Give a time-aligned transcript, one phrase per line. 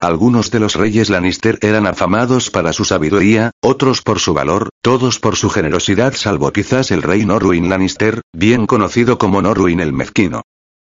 [0.00, 5.18] algunos de los reyes Lannister eran afamados para su sabiduría, otros por su valor, todos
[5.18, 10.42] por su generosidad salvo quizás el rey Norwin Lannister, bien conocido como Norwin el Mezquino.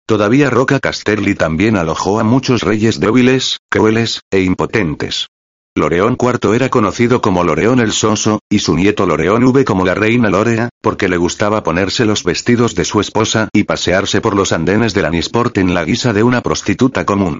[0.06, 5.28] Todavía Roca Casterly también alojó a muchos reyes débiles, crueles, e impotentes.
[5.76, 9.94] Loreón IV era conocido como Loreón el Soso, y su nieto Loreón V como la
[9.94, 14.50] reina Lorea, porque le gustaba ponerse los vestidos de su esposa y pasearse por los
[14.50, 17.38] andenes de Lannisport en la guisa de una prostituta común.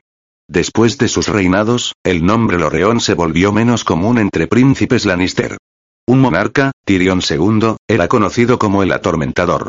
[0.50, 5.58] Después de sus reinados, el nombre Loreón se volvió menos común entre príncipes Lannister.
[6.08, 9.68] Un monarca, Tyrion II, era conocido como el Atormentador.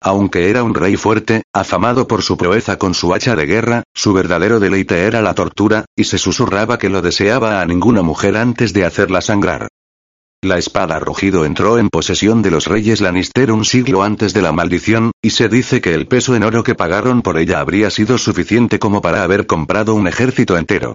[0.00, 4.14] Aunque era un rey fuerte, afamado por su proeza con su hacha de guerra, su
[4.14, 8.72] verdadero deleite era la tortura, y se susurraba que lo deseaba a ninguna mujer antes
[8.72, 9.68] de hacerla sangrar.
[10.44, 14.50] La espada rugido entró en posesión de los reyes Lannister un siglo antes de la
[14.50, 18.18] maldición, y se dice que el peso en oro que pagaron por ella habría sido
[18.18, 20.94] suficiente como para haber comprado un ejército entero.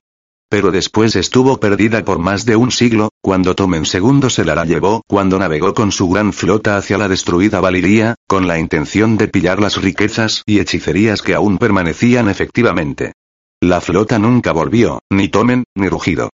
[0.49, 5.03] Pero después estuvo perdida por más de un siglo, cuando Tomen II se la, llevó,
[5.07, 9.61] cuando navegó con su gran flota hacia la destruida Valiria, con la intención de pillar
[9.61, 13.13] las riquezas y hechicerías que aún permanecían efectivamente.
[13.61, 16.31] La flota nunca volvió, ni Tomen, ni Rugido.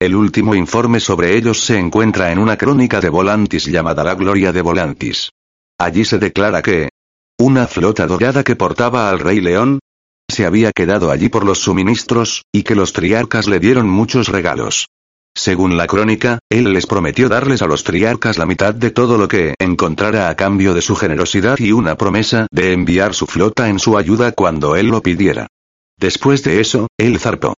[0.00, 4.52] El último informe sobre ellos se encuentra en una crónica de Volantis llamada La Gloria
[4.52, 5.30] de Volantis.
[5.78, 6.90] Allí se declara que
[7.38, 9.78] una flota dorada que portaba al rey león
[10.28, 14.86] se había quedado allí por los suministros, y que los triarcas le dieron muchos regalos.
[15.36, 19.26] Según la crónica, él les prometió darles a los triarcas la mitad de todo lo
[19.28, 23.78] que encontrara a cambio de su generosidad y una promesa de enviar su flota en
[23.78, 25.48] su ayuda cuando él lo pidiera.
[25.98, 27.54] Después de eso, él zarpó.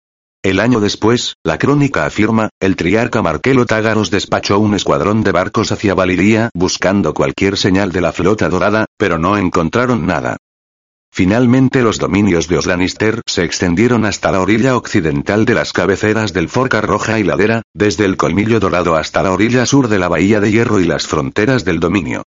[0.45, 5.73] El año después, la crónica afirma, el triarca Marquelo Tágaros despachó un escuadrón de barcos
[5.73, 10.37] hacia Valiria buscando cualquier señal de la flota dorada, pero no encontraron nada.
[11.11, 16.51] Finalmente los dominios de Oslanister se extendieron hasta la orilla occidental de las cabeceras del
[16.51, 20.41] Forca Roja y Ladera, desde el Colmillo Dorado hasta la orilla sur de la Bahía
[20.41, 22.23] de Hierro y las fronteras del dominio.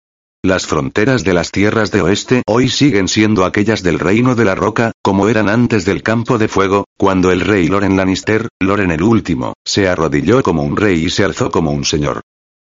[0.46, 4.54] Las fronteras de las tierras de oeste hoy siguen siendo aquellas del Reino de la
[4.54, 9.02] Roca, como eran antes del Campo de Fuego, cuando el rey Loren Lannister, Loren el
[9.02, 12.22] Último, se arrodilló como un rey y se alzó como un señor.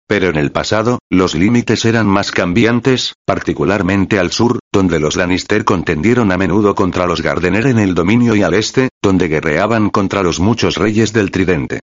[0.07, 5.65] Pero en el pasado, los límites eran más cambiantes, particularmente al sur, donde los Lannister
[5.65, 10.21] contendieron a menudo contra los Gardener en el dominio y al este, donde guerreaban contra
[10.21, 11.79] los muchos reyes del Tridente.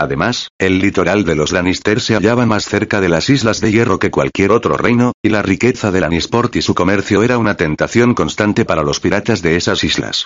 [0.00, 3.98] Además, el litoral de los Lannister se hallaba más cerca de las Islas de Hierro
[3.98, 8.14] que cualquier otro reino, y la riqueza de Lannisport y su comercio era una tentación
[8.14, 10.24] constante para los piratas de esas islas.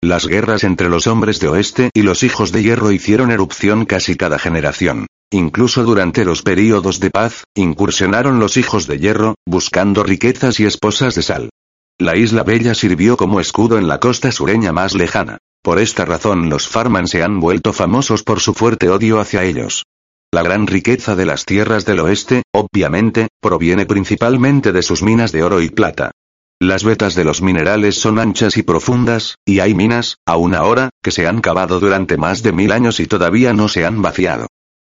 [0.00, 4.14] Las guerras entre los hombres de oeste y los hijos de hierro hicieron erupción casi
[4.14, 5.08] cada generación.
[5.32, 11.16] Incluso durante los períodos de paz, incursionaron los hijos de hierro, buscando riquezas y esposas
[11.16, 11.50] de sal.
[11.98, 15.38] La isla Bella sirvió como escudo en la costa sureña más lejana.
[15.66, 19.84] Por esta razón los Farman se han vuelto famosos por su fuerte odio hacia ellos.
[20.32, 25.42] La gran riqueza de las tierras del oeste, obviamente, proviene principalmente de sus minas de
[25.42, 26.12] oro y plata.
[26.60, 31.10] Las vetas de los minerales son anchas y profundas, y hay minas, aún ahora, que
[31.10, 34.46] se han cavado durante más de mil años y todavía no se han vaciado.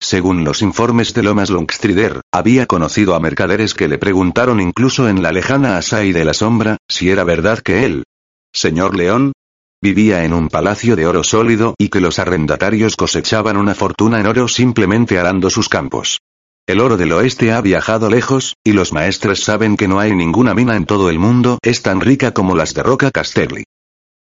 [0.00, 5.20] Según los informes de Lomas Longstrider, había conocido a mercaderes que le preguntaron incluso en
[5.20, 8.04] la lejana Asai de la Sombra, si era verdad que él,
[8.52, 9.32] señor León,
[9.82, 14.26] Vivía en un palacio de oro sólido y que los arrendatarios cosechaban una fortuna en
[14.26, 16.20] oro simplemente arando sus campos.
[16.66, 20.52] El oro del oeste ha viajado lejos, y los maestres saben que no hay ninguna
[20.52, 23.64] mina en todo el mundo es tan rica como las de Roca Castelli.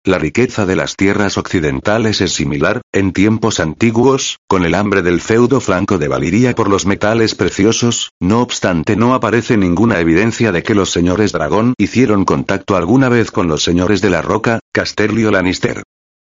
[0.06, 5.21] La riqueza de las tierras occidentales es similar, en tiempos antiguos, con el hambre del
[5.21, 10.63] feudo franco de Valiria por los metales preciosos, no obstante no aparece ninguna evidencia de
[10.63, 15.25] que los señores dragón hicieron contacto alguna vez con los señores de la roca, Casterly
[15.25, 15.83] o Lannister.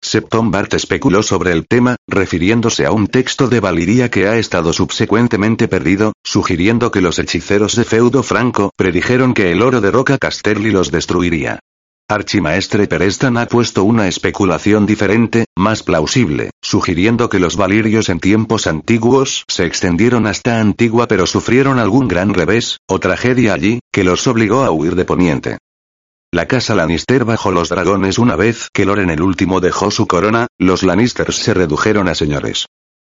[0.01, 4.71] Septon Bart especuló sobre el tema, refiriéndose a un texto de Valiria que ha estado
[4.71, 10.17] subsecuentemente perdido, sugiriendo que los hechiceros de feudo franco predijeron que el oro de roca
[10.17, 11.59] Casterly los destruiría.
[12.07, 18.67] Archimaestre Perestan ha puesto una especulación diferente, más plausible, sugiriendo que los valirios en tiempos
[18.67, 24.27] antiguos se extendieron hasta Antigua pero sufrieron algún gran revés, o tragedia allí, que los
[24.27, 25.57] obligó a huir de Poniente.
[26.31, 30.45] La casa Lannister bajo los dragones una vez que Loren el último dejó su corona,
[30.59, 32.67] los Lannisters se redujeron a señores.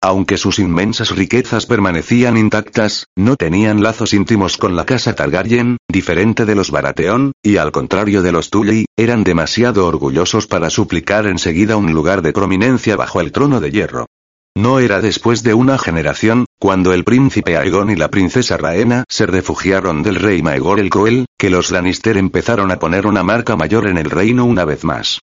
[0.04, 6.44] Aunque sus inmensas riquezas permanecían intactas, no tenían lazos íntimos con la casa Targaryen, diferente
[6.44, 11.76] de los Baratheon, y al contrario de los Tully, eran demasiado orgullosos para suplicar enseguida
[11.76, 14.06] un lugar de prominencia bajo el trono de hierro.
[14.56, 19.26] No era después de una generación, cuando el príncipe Aegon y la princesa Raena se
[19.26, 23.86] refugiaron del rey Maegor el Cruel, que los Lannister empezaron a poner una marca mayor
[23.86, 25.20] en el reino una vez más.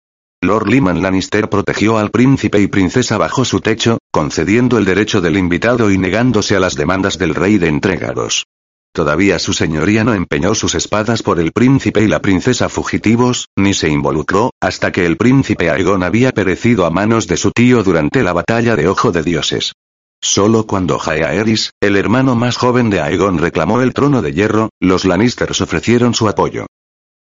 [0.45, 5.37] Lord Lyman Lannister protegió al príncipe y princesa bajo su techo, concediendo el derecho del
[5.37, 8.45] invitado y negándose a las demandas del rey de entregados.
[8.93, 13.73] Todavía su señoría no empeñó sus espadas por el príncipe y la princesa fugitivos, ni
[13.73, 18.23] se involucró, hasta que el príncipe Aegon había perecido a manos de su tío durante
[18.23, 19.73] la batalla de Ojo de Dioses.
[20.21, 25.03] Solo cuando Jaehaerys, el hermano más joven de Aegon reclamó el trono de hierro, los
[25.03, 26.65] Lannisters ofrecieron su apoyo.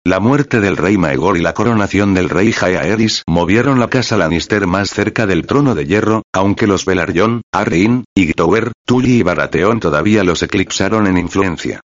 [0.05, 4.65] La muerte del rey Maegor y la coronación del rey Jaehaerys movieron la casa Lannister
[4.65, 10.23] más cerca del trono de hierro, aunque los Velaryon, Arryn, Hightower, Tully y Baratheon todavía
[10.23, 11.81] los eclipsaron en influencia.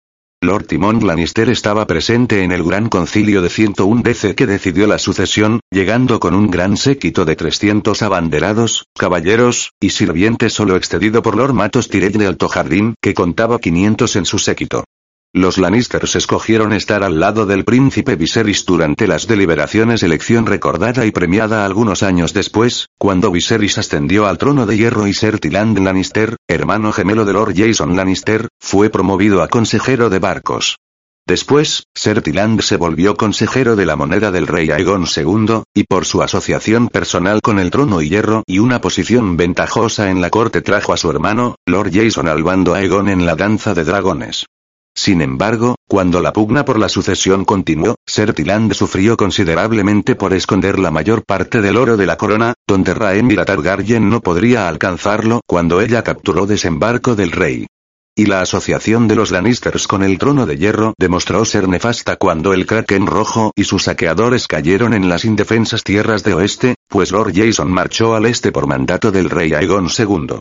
[0.43, 4.99] Lord Timon Lannister estaba presente en el gran concilio de 101 DC que decidió la
[4.99, 11.37] sucesión, llegando con un gran séquito de 300 abanderados, caballeros, y sirvientes solo excedido por
[11.37, 14.83] Lord Matos Tyrell de Alto Jardín, que contaba 500 en su séquito.
[15.33, 21.11] Los Lannisters escogieron estar al lado del príncipe Viserys durante las deliberaciones elección recordada y
[21.11, 26.35] premiada algunos años después, cuando Viserys ascendió al trono de hierro y Ser Tyland Lannister,
[26.49, 30.79] hermano gemelo de Lord Jason Lannister, fue promovido a consejero de barcos.
[31.25, 36.03] Después, Ser Tyland se volvió consejero de la moneda del rey Aegon II, y por
[36.03, 40.61] su asociación personal con el trono y hierro y una posición ventajosa en la corte
[40.61, 44.45] trajo a su hermano, Lord Jason al bando Aegon en la danza de dragones.
[44.93, 50.91] Sin embargo, cuando la pugna por la sucesión continuó, Sertiland sufrió considerablemente por esconder la
[50.91, 56.03] mayor parte del oro de la corona, donde Rhaenyra Targaryen no podría alcanzarlo cuando ella
[56.03, 57.67] capturó desembarco del rey.
[58.13, 62.51] Y la asociación de los Lannisters con el trono de hierro demostró ser nefasta cuando
[62.51, 67.31] el Kraken rojo y sus saqueadores cayeron en las indefensas tierras de oeste, pues Lord
[67.33, 70.39] Jason marchó al este por mandato del rey Aegon II.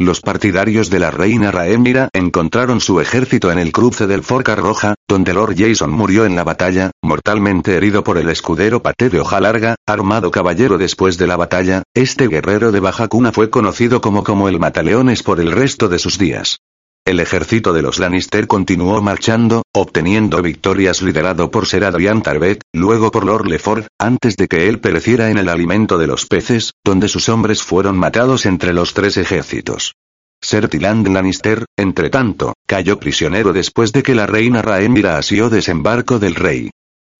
[0.00, 4.94] Los partidarios de la reina Rhaenyra encontraron su ejército en el cruce del Forca Roja,
[5.06, 9.40] donde Lord Jason murió en la batalla, mortalmente herido por el escudero Pate de hoja
[9.40, 14.48] larga, armado caballero después de la batalla, este guerrero de baja cuna fue conocido como
[14.48, 16.60] el Mataleones por el resto de sus días.
[17.04, 23.10] El ejército de los Lannister continuó marchando, obteniendo victorias liderado por Ser Adrian Tarbet, luego
[23.10, 27.08] por Lord Lefort, antes de que él pereciera en el alimento de los peces, donde
[27.08, 29.94] sus hombres fueron matados entre los tres ejércitos.
[30.42, 36.18] Ser Tyland Lannister, entre tanto, cayó prisionero después de que la reina Rhaenyra asió desembarco
[36.18, 36.70] del rey.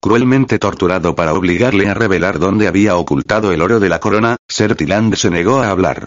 [0.01, 4.75] Cruelmente torturado para obligarle a revelar dónde había ocultado el oro de la corona, Ser
[4.75, 6.07] Tyland se negó a hablar.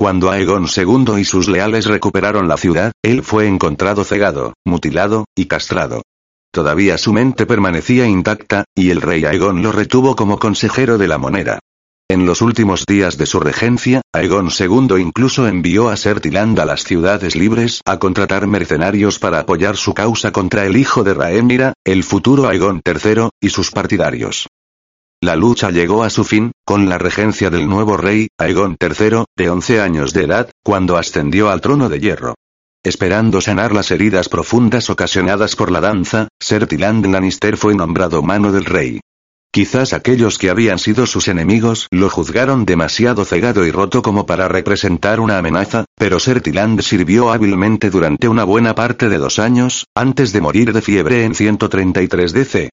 [0.00, 5.44] Cuando Aegon II y sus leales recuperaron la ciudad, él fue encontrado cegado, mutilado, y
[5.44, 6.00] castrado.
[6.50, 11.18] Todavía su mente permanecía intacta, y el rey Aegon lo retuvo como consejero de la
[11.18, 11.58] moneda.
[12.08, 16.84] En los últimos días de su regencia, Aegon II incluso envió a Sertiland a las
[16.84, 22.04] ciudades libres a contratar mercenarios para apoyar su causa contra el hijo de Rhaenyra, el
[22.04, 24.48] futuro Aegon III, y sus partidarios.
[25.22, 29.50] La lucha llegó a su fin, con la regencia del nuevo rey, Aegon III, de
[29.50, 32.36] 11 años de edad, cuando ascendió al trono de hierro.
[32.82, 38.50] Esperando sanar las heridas profundas ocasionadas por la danza, Ser Tyland Lannister fue nombrado mano
[38.50, 39.00] del rey.
[39.52, 44.48] Quizás aquellos que habían sido sus enemigos lo juzgaron demasiado cegado y roto como para
[44.48, 49.84] representar una amenaza, pero Ser Tyland sirvió hábilmente durante una buena parte de dos años,
[49.94, 52.70] antes de morir de fiebre en 133 DC.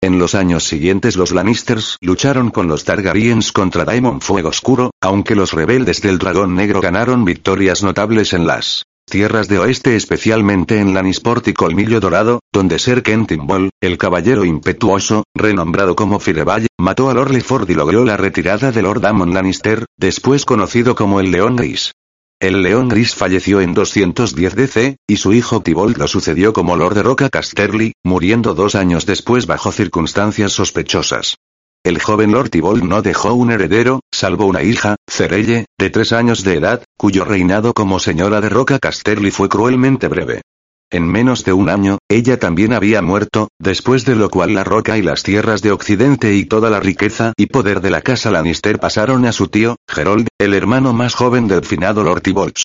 [0.00, 5.34] En los años siguientes los Lannisters lucharon con los Targaryens contra Daemon Fuego Oscuro, aunque
[5.34, 10.94] los rebeldes del Dragón Negro ganaron victorias notables en las tierras de oeste especialmente en
[10.94, 17.14] Lannisport y Colmillo Dorado, donde Ser Kentinbol, el caballero impetuoso, renombrado como Fireball, mató a
[17.14, 21.56] Lord Leford y logró la retirada de Lord Damon Lannister, después conocido como el León
[21.56, 21.92] Gris.
[22.40, 26.94] El León Gris falleció en 210 DC, y su hijo Tibold lo sucedió como Lord
[26.94, 31.38] de Roca Casterly, muriendo dos años después bajo circunstancias sospechosas.
[31.82, 36.44] El joven Lord Tibold no dejó un heredero, salvo una hija, Cerelle, de tres años
[36.44, 40.42] de edad, cuyo reinado como señora de Roca Casterly fue cruelmente breve.
[40.90, 44.96] En menos de un año, ella también había muerto, después de lo cual la roca
[44.96, 48.78] y las tierras de Occidente y toda la riqueza y poder de la casa Lannister
[48.78, 52.64] pasaron a su tío, Gerold, el hermano más joven del finado Lord Tibolts.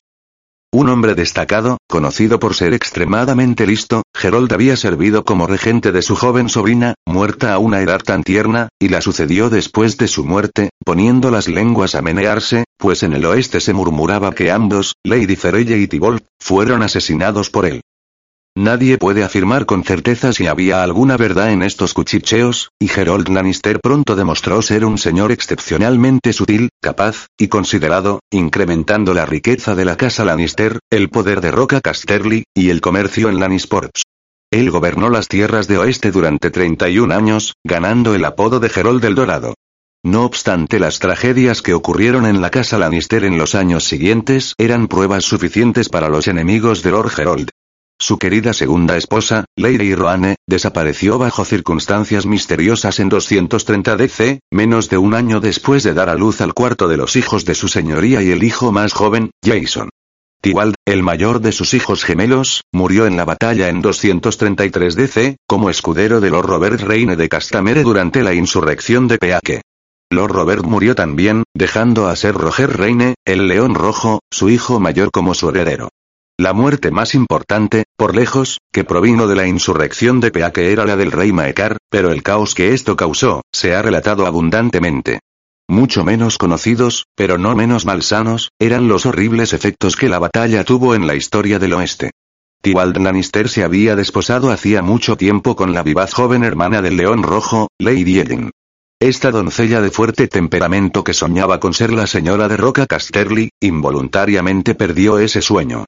[0.71, 6.15] Un hombre destacado, conocido por ser extremadamente listo, Gerold había servido como regente de su
[6.15, 10.69] joven sobrina, muerta a una edad tan tierna, y la sucedió después de su muerte,
[10.85, 15.77] poniendo las lenguas a menearse, pues en el oeste se murmuraba que ambos, Lady Ferelle
[15.77, 17.81] y Tybalt, fueron asesinados por él.
[18.55, 23.79] Nadie puede afirmar con certeza si había alguna verdad en estos cuchicheos, y Gerold Lannister
[23.79, 29.97] pronto demostró ser un señor excepcionalmente sutil, capaz, y considerado, incrementando la riqueza de la
[29.97, 34.03] casa Lannister, el poder de Roca Casterly, y el comercio en Lannisports.
[34.51, 39.15] Él gobernó las tierras de oeste durante 31 años, ganando el apodo de Gerold del
[39.15, 39.55] Dorado.
[40.03, 44.87] No obstante las tragedias que ocurrieron en la casa Lannister en los años siguientes eran
[44.87, 47.49] pruebas suficientes para los enemigos de Lord Gerold.
[48.03, 54.97] Su querida segunda esposa, Lady Roane, desapareció bajo circunstancias misteriosas en 230 DC, menos de
[54.97, 58.21] un año después de dar a luz al cuarto de los hijos de su señoría
[58.21, 59.87] y el hijo más joven, Jason.
[60.41, 65.69] Tywald, el mayor de sus hijos gemelos, murió en la batalla en 233 DC, como
[65.69, 69.61] escudero de Lord Robert Reine de Castamere durante la insurrección de Peake.
[70.11, 75.09] Lord Robert murió también, dejando a ser Roger Reine, el León Rojo, su hijo mayor
[75.09, 75.87] como su heredero.
[76.39, 80.95] La muerte más importante, por lejos, que provino de la insurrección de Peake era la
[80.95, 85.19] del rey Maekar, pero el caos que esto causó, se ha relatado abundantemente.
[85.69, 90.95] Mucho menos conocidos, pero no menos malsanos, eran los horribles efectos que la batalla tuvo
[90.95, 92.09] en la historia del oeste.
[92.63, 97.21] Tywald Lannister se había desposado hacía mucho tiempo con la vivaz joven hermana del León
[97.21, 98.49] Rojo, Lady Ellen.
[98.99, 104.73] Esta doncella de fuerte temperamento que soñaba con ser la señora de Roca Casterly, involuntariamente
[104.73, 105.85] perdió ese sueño.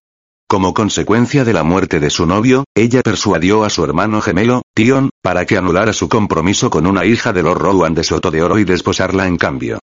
[0.55, 5.09] Como consecuencia de la muerte de su novio, ella persuadió a su hermano gemelo, Tion,
[5.21, 8.57] para que anulara su compromiso con una hija de Lord Rowan de Soto de Oro
[8.57, 9.79] y desposarla en cambio.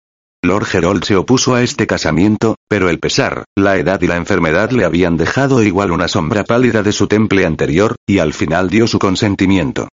[0.44, 4.70] Lord Gerold se opuso a este casamiento, pero el pesar, la edad y la enfermedad
[4.70, 8.86] le habían dejado igual una sombra pálida de su temple anterior, y al final dio
[8.86, 9.88] su consentimiento.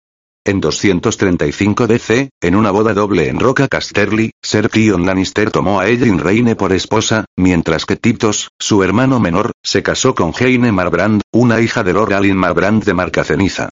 [0.47, 5.89] En 235 DC, en una boda doble en Roca Casterly, Ser Tion Lannister tomó a
[5.89, 11.23] Ellen Reine por esposa, mientras que Titos, su hermano menor, se casó con Heine Marbrand,
[11.33, 13.71] una hija de Lord Alin Marbrand de Marcaceniza.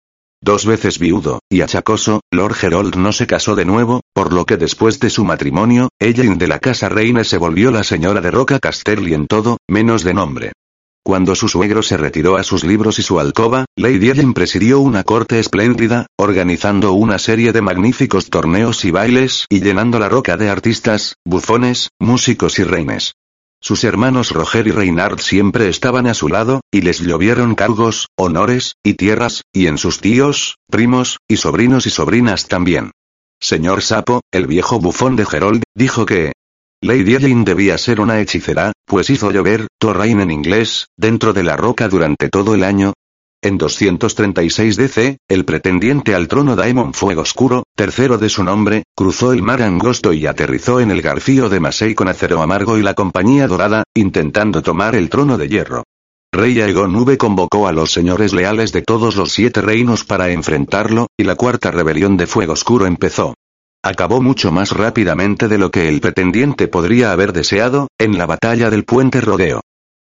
[0.43, 4.59] Dos veces viudo, y achacoso, Lord Gerold no se casó de nuevo, por lo que
[4.59, 8.59] después de su matrimonio, Ellen de la casa Reine se volvió la señora de Roca
[8.59, 10.53] Casterly en todo, menos de nombre.
[11.05, 15.05] Cuando su suegro se retiró a sus libros y su alcoba, Lady Ellen presidió una
[15.05, 20.51] corte espléndida, organizando una serie de magníficos torneos y bailes y llenando la roca de
[20.51, 23.15] artistas, bufones, músicos y reines.
[23.61, 28.75] Sus hermanos Roger y Reynard siempre estaban a su lado, y les llovieron cargos, honores,
[28.85, 32.93] y tierras, y en sus tíos, primos, y sobrinos y sobrinas también.
[33.41, 36.33] Señor Sapo, el viejo bufón de Gerold, dijo que,
[36.81, 41.57] Lady Ellen debía ser una hechicera, pues hizo llover, Torrain en inglés, dentro de la
[41.57, 42.93] roca durante todo el año.
[43.43, 49.33] En 236 DC, el pretendiente al trono Daemon Fuego Oscuro, tercero de su nombre, cruzó
[49.33, 52.95] el mar angosto y aterrizó en el garfío de Masei con acero amargo y la
[52.95, 55.83] compañía dorada, intentando tomar el trono de hierro.
[56.33, 61.09] Rey Aegon V convocó a los señores leales de todos los siete reinos para enfrentarlo,
[61.17, 63.35] y la cuarta rebelión de Fuego Oscuro empezó.
[63.83, 68.71] Acabó mucho más rápidamente de lo que el pretendiente podría haber deseado, en la batalla
[68.71, 69.61] del puente rodeo.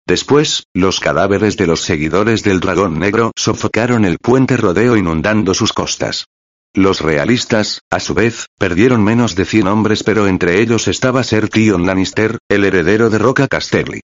[0.05, 5.73] Después, los cadáveres de los seguidores del dragón negro sofocaron el puente rodeo inundando sus
[5.73, 6.25] costas.
[6.75, 11.49] Los realistas, a su vez, perdieron menos de 100 hombres pero entre ellos estaba Ser
[11.49, 14.01] Tion Lannister, el heredero de Roca Casterly.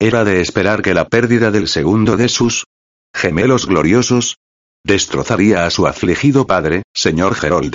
[0.00, 2.64] Era de esperar que la pérdida del segundo de sus
[3.12, 4.36] gemelos gloriosos
[4.84, 7.74] destrozaría a su afligido padre, señor Gerold.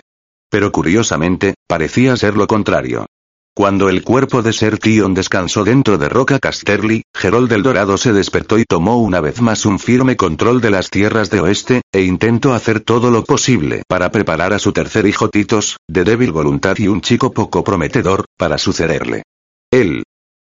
[0.53, 3.07] Pero curiosamente, parecía ser lo contrario.
[3.55, 8.13] Cuando el cuerpo de Ser Tion descansó dentro de Roca Casterly, Gerold del Dorado se
[8.13, 12.03] despertó y tomó una vez más un firme control de las tierras de oeste, e
[12.03, 16.77] intentó hacer todo lo posible para preparar a su tercer hijo Titos, de débil voluntad
[16.77, 19.23] y un chico poco prometedor, para sucederle.
[19.71, 20.03] El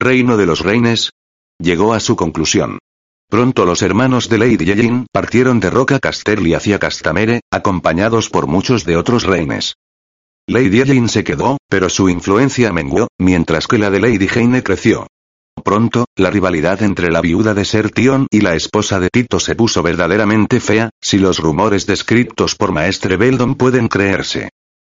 [0.00, 1.11] reino de los reines
[1.59, 2.78] llegó a su conclusión.
[3.28, 8.87] Pronto los hermanos de Lady Yelin partieron de Roca Casterly hacia Castamere, acompañados por muchos
[8.87, 9.75] de otros reines.
[10.50, 15.07] Lady Jane se quedó, pero su influencia menguó, mientras que la de Lady Jane creció.
[15.62, 19.54] Pronto, la rivalidad entre la viuda de Ser Tion y la esposa de Tito se
[19.54, 24.49] puso verdaderamente fea, si los rumores descritos por Maestre Beldon pueden creerse.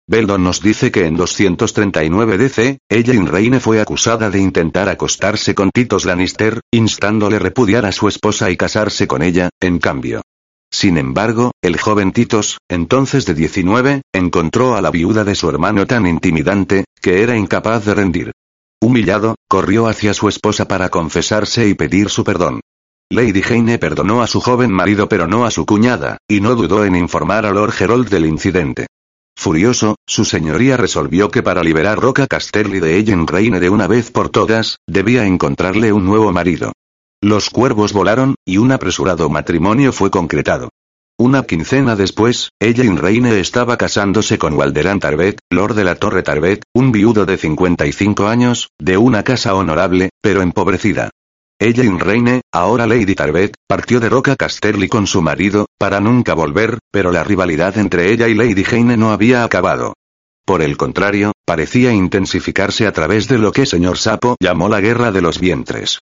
[0.08, 5.72] Beldon nos dice que en 239 DC, ella Reine fue acusada de intentar acostarse con
[5.72, 10.22] Titos Lannister, instándole repudiar a su esposa y casarse con ella, en cambio.
[10.72, 15.88] Sin embargo, el joven Titos, entonces de 19, encontró a la viuda de su hermano
[15.88, 18.32] tan intimidante, que era incapaz de rendir.
[18.82, 22.62] Humillado, corrió hacia su esposa para confesarse y pedir su perdón.
[23.12, 26.86] Lady Jane perdonó a su joven marido pero no a su cuñada, y no dudó
[26.86, 28.86] en informar a Lord Gerald del incidente.
[29.36, 34.12] Furioso, su señoría resolvió que para liberar Roca Casterly de Ellen Reine de una vez
[34.12, 36.74] por todas, debía encontrarle un nuevo marido.
[37.22, 40.70] Los cuervos volaron, y un apresurado matrimonio fue concretado.
[41.18, 46.64] Una quincena después, Ellen Reine estaba casándose con Walderan Tarbet, lord de la Torre Tarbet,
[46.74, 51.10] un viudo de 55 años, de una casa honorable, pero empobrecida.
[51.60, 56.80] Ellen Reine, ahora Lady Tarbet, partió de Roca Casterly con su marido, para nunca volver,
[56.90, 59.94] pero la rivalidad entre ella y Lady Jane no había acabado.
[60.46, 65.12] Por el contrario, parecía intensificarse a través de lo que señor Sapo llamó la guerra
[65.12, 66.00] de los vientres.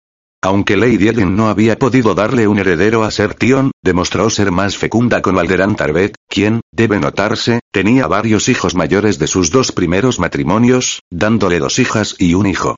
[0.43, 4.77] Aunque Lady Ellen no había podido darle un heredero a Ser Tion, demostró ser más
[4.77, 10.19] fecunda con Valderan Tarbet, quien, debe notarse, tenía varios hijos mayores de sus dos primeros
[10.19, 12.75] matrimonios, dándole dos hijas y un hijo.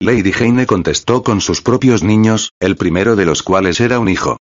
[0.00, 4.36] Lady Jane contestó con sus propios niños, el primero de los cuales era un hijo.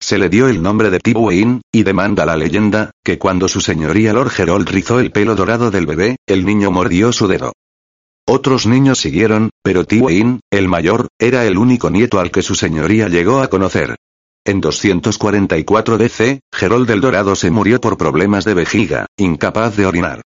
[0.00, 4.14] Se le dio el nombre de Tywin, y demanda la leyenda, que cuando su señoría
[4.14, 7.52] Lord Gerold rizó el pelo dorado del bebé, el niño mordió su dedo.
[8.26, 13.08] Otros niños siguieron, pero Tywin, el mayor, era el único nieto al que su señoría
[13.08, 13.96] llegó a conocer.
[14.44, 20.22] En 244 DC, Gerold el Dorado se murió por problemas de vejiga, incapaz de orinar.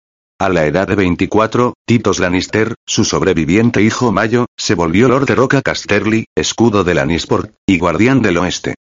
[0.40, 5.34] A la edad de 24, Titos Lannister, su sobreviviente hijo Mayo, se volvió Lord de
[5.34, 8.74] Roca Casterly, escudo de Lannisport, y guardián del oeste.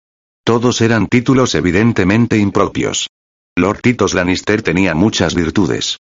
[0.46, 3.10] Todos eran títulos evidentemente impropios.
[3.58, 5.98] Lord Titos Lannister tenía muchas virtudes.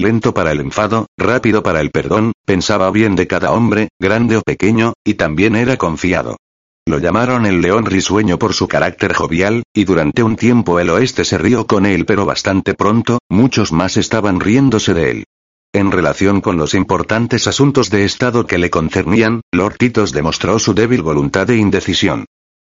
[0.00, 4.40] Lento para el enfado, rápido para el perdón, pensaba bien de cada hombre, grande o
[4.40, 6.38] pequeño, y también era confiado.
[6.86, 11.26] Lo llamaron el león risueño por su carácter jovial, y durante un tiempo el oeste
[11.26, 15.24] se rió con él pero bastante pronto, muchos más estaban riéndose de él.
[15.74, 20.72] En relación con los importantes asuntos de Estado que le concernían, Lord Titos demostró su
[20.72, 22.24] débil voluntad e indecisión.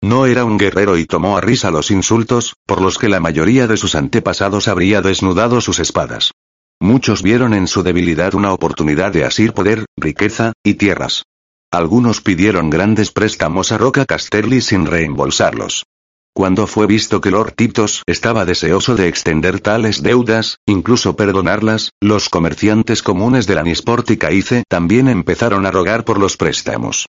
[0.02, 3.68] No era un guerrero y tomó a risa los insultos, por los que la mayoría
[3.68, 6.32] de sus antepasados habría desnudado sus espadas.
[6.80, 11.24] Muchos vieron en su debilidad una oportunidad de asir poder, riqueza, y tierras.
[11.72, 15.86] Algunos pidieron grandes préstamos a Roca Casterly sin reembolsarlos.
[16.34, 22.30] Cuando fue visto que Lord Titos estaba deseoso de extender tales deudas, incluso perdonarlas, los
[22.30, 27.08] comerciantes comunes de Lanisport y Caice también empezaron a rogar por los préstamos.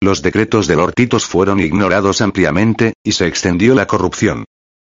[0.00, 4.44] Los decretos de Lord Titos fueron ignorados ampliamente, y se extendió la corrupción.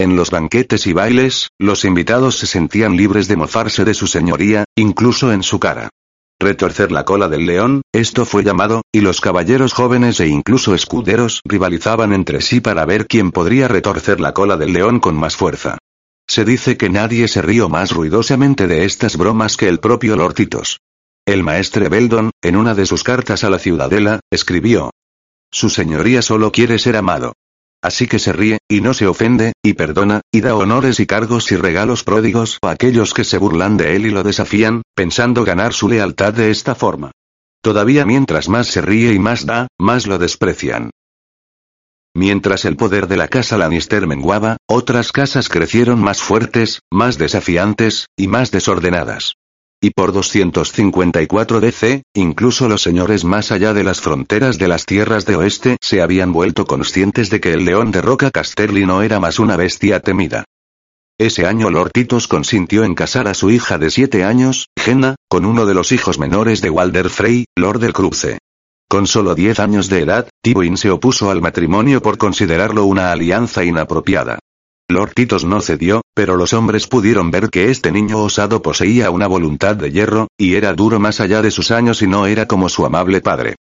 [0.04, 4.66] En los banquetes y bailes, los invitados se sentían libres de mofarse de su señoría,
[4.76, 5.92] incluso en su cara
[6.42, 11.40] retorcer la cola del león, esto fue llamado, y los caballeros jóvenes e incluso escuderos
[11.46, 15.78] rivalizaban entre sí para ver quién podría retorcer la cola del león con más fuerza.
[16.28, 20.34] Se dice que nadie se rió más ruidosamente de estas bromas que el propio Lord
[20.34, 20.82] Titos.
[21.26, 24.90] El maestre Beldon, en una de sus cartas a la ciudadela, escribió.
[25.50, 27.32] Su señoría solo quiere ser amado.
[27.84, 31.52] Así que se ríe, y no se ofende, y perdona, y da honores y cargos
[31.52, 35.74] y regalos pródigos a aquellos que se burlan de él y lo desafían, pensando ganar
[35.74, 37.12] su lealtad de esta forma.
[37.62, 40.92] Todavía mientras más se ríe y más da, más lo desprecian.
[42.16, 48.08] Mientras el poder de la casa Lannister menguaba, otras casas crecieron más fuertes, más desafiantes,
[48.16, 49.34] y más desordenadas.
[49.84, 55.26] Y por 254 DC, incluso los señores más allá de las fronteras de las tierras
[55.26, 59.20] de oeste se habían vuelto conscientes de que el león de Roca Casterly no era
[59.20, 60.46] más una bestia temida.
[61.20, 65.44] Ese año Lord Titos consintió en casar a su hija de siete años, Jenna, con
[65.44, 68.38] uno de los hijos menores de Walder Frey, Lord del Cruce.
[68.88, 73.66] Con solo diez años de edad, Tywin se opuso al matrimonio por considerarlo una alianza
[73.66, 74.40] inapropiada.
[74.94, 79.28] Lord Titos no cedió, pero los hombres pudieron ver que este niño osado poseía una
[79.28, 82.70] voluntad de hierro, y era duro más allá de sus años y no era como
[82.70, 83.56] su amable padre.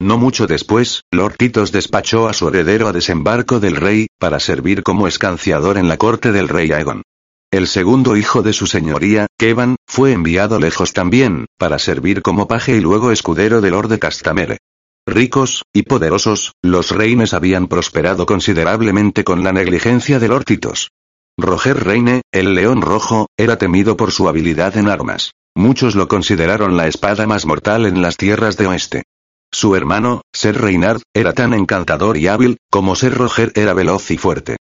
[0.00, 4.82] No mucho después, Lord Titos despachó a su heredero a desembarco del rey, para servir
[4.82, 7.02] como escanciador en la corte del rey Aegon.
[7.50, 12.76] El segundo hijo de su señoría, Kevan, fue enviado lejos también, para servir como paje
[12.76, 14.58] y luego escudero del Lord de Castamere.
[15.08, 20.90] Ricos, y poderosos, los reines habían prosperado considerablemente con la negligencia de Titos.
[21.36, 25.32] Roger Reine, el león rojo, era temido por su habilidad en armas.
[25.54, 29.02] Muchos lo consideraron la espada más mortal en las tierras de oeste.
[29.50, 34.18] Su hermano, Ser Reynard, era tan encantador y hábil, como Ser Roger era veloz y
[34.18, 34.56] fuerte.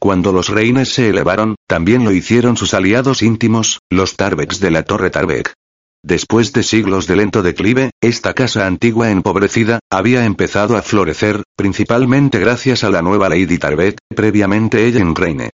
[0.00, 4.82] Cuando los reines se elevaron, también lo hicieron sus aliados íntimos, los Tarbecks de la
[4.82, 5.52] Torre Tarbeck.
[6.02, 12.38] Después de siglos de lento declive, esta casa antigua empobrecida, había empezado a florecer, principalmente
[12.38, 15.50] gracias a la nueva Lady Tarbet, previamente Ellen Reine.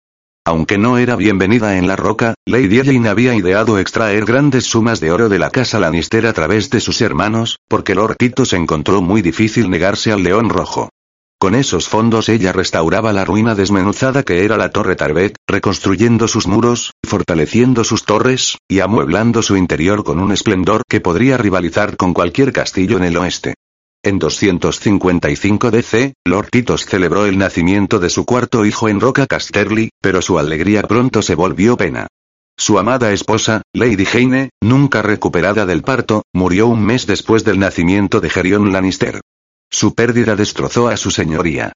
[0.47, 5.11] Aunque no era bienvenida en la roca, Lady Ellen había ideado extraer grandes sumas de
[5.11, 9.03] oro de la casa Lannister a través de sus hermanos, porque Lord Tito se encontró
[9.03, 10.91] muy difícil negarse al león rojo.
[11.39, 16.47] Con esos fondos ella restauraba la ruina desmenuzada que era la Torre Tarbet, reconstruyendo sus
[16.47, 22.15] muros, fortaleciendo sus torres, y amueblando su interior con un esplendor que podría rivalizar con
[22.15, 23.55] cualquier castillo en el oeste.
[24.03, 29.91] En 255 DC, Lord Titos celebró el nacimiento de su cuarto hijo en Roca Casterly,
[30.01, 32.07] pero su alegría pronto se volvió pena.
[32.59, 38.21] Su amada esposa, Lady Jane, nunca recuperada del parto, murió un mes después del nacimiento
[38.23, 39.21] de Gerion Lannister.
[39.71, 41.73] Su pérdida destrozó a su señoría.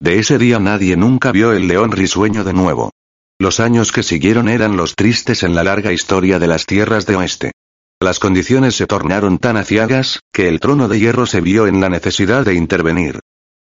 [0.00, 2.90] De ese día nadie nunca vio el león risueño de nuevo.
[3.38, 7.16] Los años que siguieron eran los tristes en la larga historia de las tierras de
[7.16, 7.52] oeste.
[8.00, 11.88] Las condiciones se tornaron tan aciagas, que el trono de hierro se vio en la
[11.88, 13.20] necesidad de intervenir.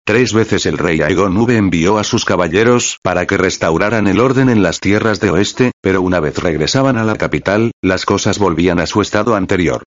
[0.06, 4.50] Tres veces el rey Aegon V envió a sus caballeros para que restauraran el orden
[4.50, 8.80] en las tierras de oeste, pero una vez regresaban a la capital, las cosas volvían
[8.80, 9.84] a su estado anterior.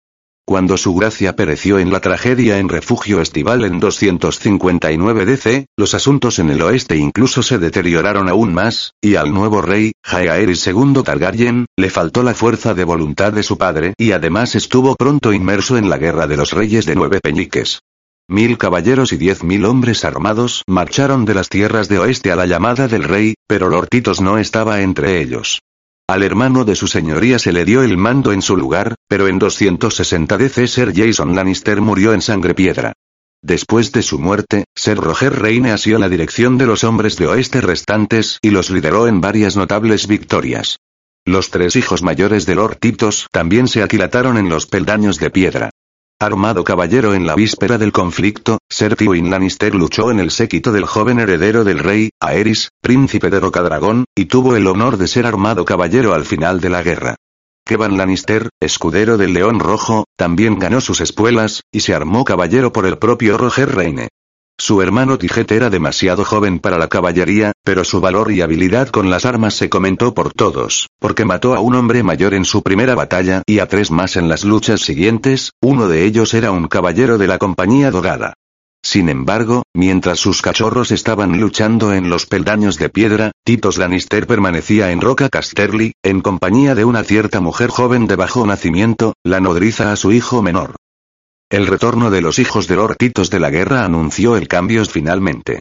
[0.50, 6.40] Cuando su gracia pereció en la tragedia en refugio estival en 259 DC, los asuntos
[6.40, 11.66] en el oeste incluso se deterioraron aún más, y al nuevo rey, Jaehaerys II Targaryen,
[11.76, 15.88] le faltó la fuerza de voluntad de su padre y además estuvo pronto inmerso en
[15.88, 17.78] la guerra de los reyes de nueve peñiques.
[18.28, 22.46] Mil caballeros y diez mil hombres armados marcharon de las tierras de oeste a la
[22.46, 25.60] llamada del rey, pero Lord Titos no estaba entre ellos.
[26.10, 29.38] Al hermano de su señoría se le dio el mando en su lugar, pero en
[29.38, 32.94] 260 DC Ser Jason Lannister murió en sangre piedra.
[33.42, 37.60] Después de su muerte, Ser Roger Reine asió la dirección de los hombres de oeste
[37.60, 40.80] restantes y los lideró en varias notables victorias.
[41.24, 45.70] Los tres hijos mayores de Lord Titos también se aquilataron en los peldaños de piedra.
[46.22, 50.84] Armado caballero en la víspera del conflicto, Ser Tywin Lannister luchó en el séquito del
[50.84, 55.64] joven heredero del rey, Aerys, príncipe de Rocadragón, y tuvo el honor de ser armado
[55.64, 57.16] caballero al final de la guerra.
[57.64, 62.84] Kevan Lannister, escudero del León Rojo, también ganó sus espuelas, y se armó caballero por
[62.84, 64.10] el propio Roger Reine.
[64.60, 69.08] Su hermano Tijet era demasiado joven para la caballería, pero su valor y habilidad con
[69.08, 72.94] las armas se comentó por todos, porque mató a un hombre mayor en su primera
[72.94, 77.16] batalla y a tres más en las luchas siguientes, uno de ellos era un caballero
[77.16, 78.34] de la compañía Dogada.
[78.82, 84.90] Sin embargo, mientras sus cachorros estaban luchando en los peldaños de piedra, Titos Lannister permanecía
[84.90, 89.90] en Roca Casterly, en compañía de una cierta mujer joven de bajo nacimiento, la nodriza
[89.90, 90.76] a su hijo menor.
[91.50, 95.58] El retorno de los hijos de Lord Titos de la guerra anunció el cambio finalmente.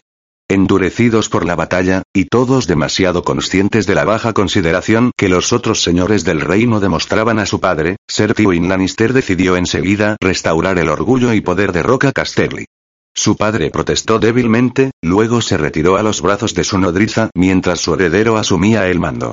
[0.48, 5.82] Endurecidos por la batalla, y todos demasiado conscientes de la baja consideración que los otros
[5.82, 11.32] señores del reino demostraban a su padre, Ser Tywin Lannister decidió enseguida restaurar el orgullo
[11.32, 12.66] y poder de Roca Casterly.
[13.12, 17.94] Su padre protestó débilmente, luego se retiró a los brazos de su nodriza mientras su
[17.94, 19.32] heredero asumía el mando.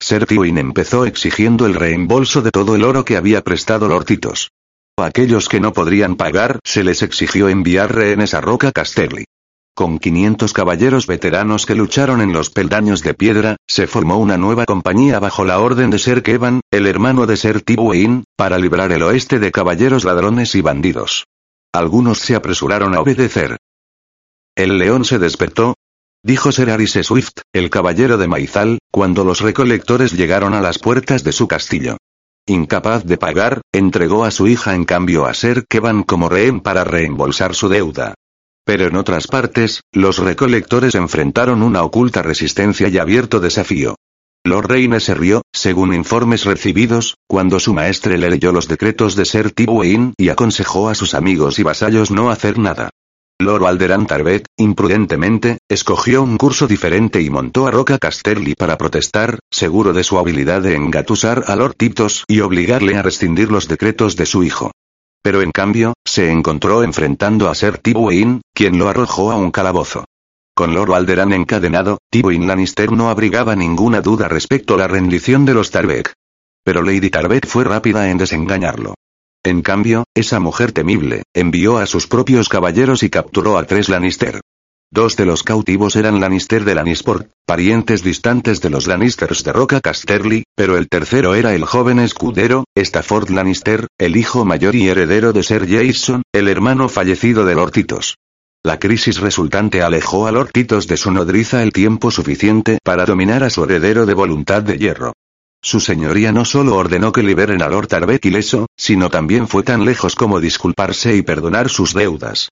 [0.00, 4.48] Ser Tywin empezó exigiendo el reembolso de todo el oro que había prestado Lord Titos.
[4.98, 9.26] A aquellos que no podrían pagar se les exigió enviar rehenes a Roca Casterly.
[9.72, 14.64] Con 500 caballeros veteranos que lucharon en los peldaños de piedra, se formó una nueva
[14.64, 19.04] compañía bajo la orden de Ser Kevan, el hermano de Ser Tywin, para librar el
[19.04, 21.26] oeste de caballeros ladrones y bandidos.
[21.72, 23.56] Algunos se apresuraron a obedecer.
[24.56, 25.76] El león se despertó,
[26.24, 31.22] dijo Ser Arise Swift, el caballero de Maizal, cuando los recolectores llegaron a las puertas
[31.22, 31.98] de su castillo.
[32.48, 36.82] Incapaz de pagar, entregó a su hija en cambio a Ser Kevan como rehén para
[36.82, 38.14] reembolsar su deuda.
[38.64, 43.96] Pero en otras partes, los recolectores enfrentaron una oculta resistencia y abierto desafío.
[44.44, 49.26] Lord Reine se rió, según informes recibidos, cuando su maestre le leyó los decretos de
[49.26, 52.88] Ser Tywin y aconsejó a sus amigos y vasallos no hacer nada.
[53.40, 59.38] Lord Alderan Tarbet, imprudentemente, escogió un curso diferente y montó a Roca Casterly para protestar,
[59.48, 64.16] seguro de su habilidad de engatusar a Lord Tiptos y obligarle a rescindir los decretos
[64.16, 64.72] de su hijo.
[65.22, 70.04] Pero en cambio, se encontró enfrentando a Ser Tywin, quien lo arrojó a un calabozo.
[70.52, 75.54] Con Lord Alderan encadenado, Tywin Lannister no abrigaba ninguna duda respecto a la rendición de
[75.54, 76.12] los Tarbek.
[76.64, 78.94] Pero Lady Tarbet fue rápida en desengañarlo.
[79.48, 84.42] En cambio, esa mujer temible, envió a sus propios caballeros y capturó a tres Lannister.
[84.92, 89.80] Dos de los cautivos eran Lannister de Lannisport, parientes distantes de los Lannisters de Roca
[89.80, 95.32] Casterly, pero el tercero era el joven escudero, Stafford Lannister, el hijo mayor y heredero
[95.32, 98.16] de Ser Jason, el hermano fallecido de Lord Titos.
[98.62, 103.44] La crisis resultante alejó a Lord Titos de su nodriza el tiempo suficiente para dominar
[103.44, 105.14] a su heredero de voluntad de hierro.
[105.60, 109.84] Su señoría no solo ordenó que liberen a Lord Tarbet ileso, sino también fue tan
[109.84, 112.48] lejos como disculparse y perdonar sus deudas.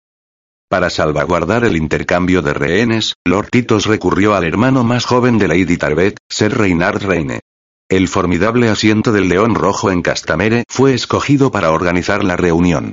[0.68, 5.76] Para salvaguardar el intercambio de rehenes, Lord Titos recurrió al hermano más joven de Lady
[5.76, 7.40] Tarbet, Ser Reynard Reine.
[7.90, 12.92] El formidable asiento del León Rojo en Castamere fue escogido para organizar la reunión.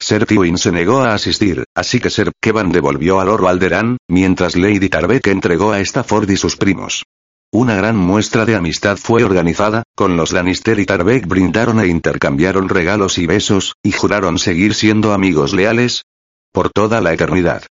[0.00, 4.56] Ser Tywin se negó a asistir, así que Ser Kevan devolvió al oro Alderán, mientras
[4.56, 7.04] Lady Tarbeck entregó a Stafford y sus primos.
[7.52, 12.68] Una gran muestra de amistad fue organizada, con los Lannister y Tarbeck brindaron e intercambiaron
[12.68, 16.04] regalos y besos, y juraron seguir siendo amigos leales
[16.52, 17.64] por toda la eternidad.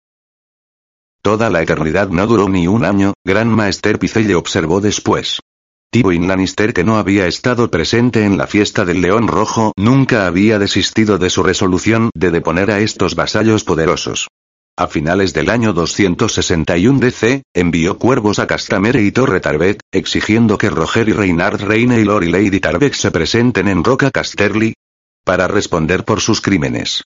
[1.21, 5.41] Toda la eternidad no duró ni un año, Gran Maester Picelle observó después.
[5.91, 10.57] Tywin Lannister que no había estado presente en la fiesta del León Rojo nunca había
[10.57, 14.27] desistido de su resolución de deponer a estos vasallos poderosos.
[14.79, 20.69] A finales del año 261 DC, envió cuervos a Castamere y Torre Tarbeck, exigiendo que
[20.69, 24.75] Roger y Reynard Reine y Lord y Lady Tarbeck se presenten en Roca Casterly
[25.25, 27.03] para responder por sus crímenes.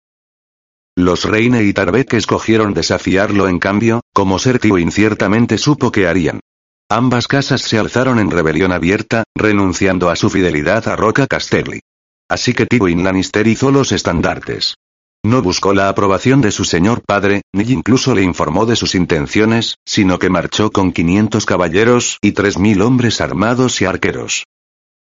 [0.98, 6.42] Los Reine y Tarbeck escogieron desafiarlo en cambio, como Ser Tywin ciertamente supo que harían.
[6.90, 11.80] Ambas casas se alzaron en rebelión abierta, renunciando a su fidelidad a Roca Casterly.
[12.28, 14.76] Así que Tywin Lannister hizo los estandartes.
[15.24, 19.76] No buscó la aprobación de su señor padre, ni incluso le informó de sus intenciones,
[19.86, 24.46] sino que marchó con 500 caballeros y 3.000 hombres armados y arqueros.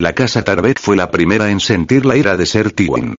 [0.01, 3.15] La casa Tarbet fue la primera en sentir la ira de Ser Tywin.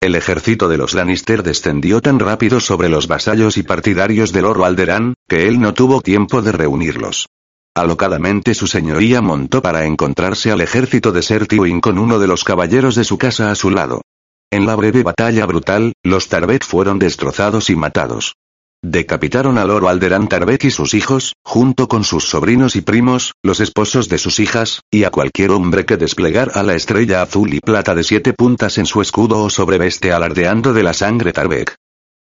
[0.00, 4.64] El ejército de los Lannister descendió tan rápido sobre los vasallos y partidarios del Oro
[4.64, 7.26] Alderán, que él no tuvo tiempo de reunirlos.
[7.74, 12.44] Alocadamente su señoría montó para encontrarse al ejército de Ser Tywin con uno de los
[12.44, 14.02] caballeros de su casa a su lado.
[14.50, 18.34] En la breve batalla brutal, los Tarbet fueron destrozados y matados.
[18.82, 23.60] Decapitaron a Loro Alderán Tarbet y sus hijos, junto con sus sobrinos y primos, los
[23.60, 27.94] esposos de sus hijas, y a cualquier hombre que desplegara la estrella azul y plata
[27.94, 31.74] de siete puntas en su escudo o sobreveste alardeando de la sangre Tarbek.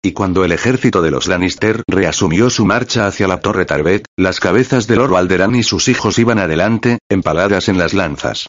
[0.03, 4.41] Y cuando el ejército de los Lannister reasumió su marcha hacia la torre Tarbet, las
[4.41, 8.49] cabezas de Loro Alderán y sus hijos iban adelante, empaladas en las lanzas.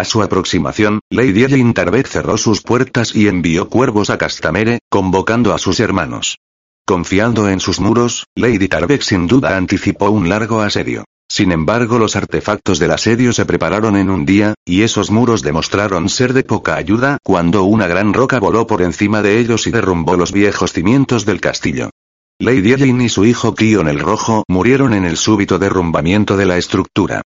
[0.00, 5.58] A su aproximación, Lady Tarbeck cerró sus puertas y envió cuervos a Castamere, convocando a
[5.58, 6.38] sus hermanos.
[6.86, 11.04] Confiando en sus muros, Lady Tarbeck sin duda anticipó un largo asedio.
[11.28, 16.08] Sin embargo, los artefactos del asedio se prepararon en un día, y esos muros demostraron
[16.08, 20.16] ser de poca ayuda cuando una gran roca voló por encima de ellos y derrumbó
[20.16, 21.90] los viejos cimientos del castillo.
[22.38, 26.56] Lady Ellen y su hijo Kion el Rojo murieron en el súbito derrumbamiento de la
[26.56, 27.20] estructura.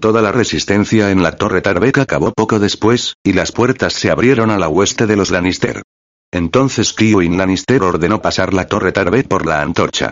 [0.00, 4.50] Toda la resistencia en la torre Tarbeck acabó poco después, y las puertas se abrieron
[4.50, 5.82] a la hueste de los Lannister.
[6.32, 10.10] Entonces Tywin Lannister ordenó pasar la torre Tarbeck por la antorcha.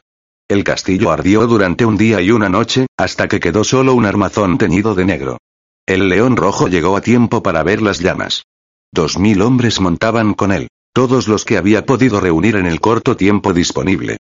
[0.49, 4.57] El castillo ardió durante un día y una noche, hasta que quedó solo un armazón
[4.57, 5.39] teñido de negro.
[5.87, 8.45] El león rojo llegó a tiempo para ver las llamas.
[8.93, 13.17] Dos mil hombres montaban con él, todos los que había podido reunir en el corto
[13.17, 14.19] tiempo disponible.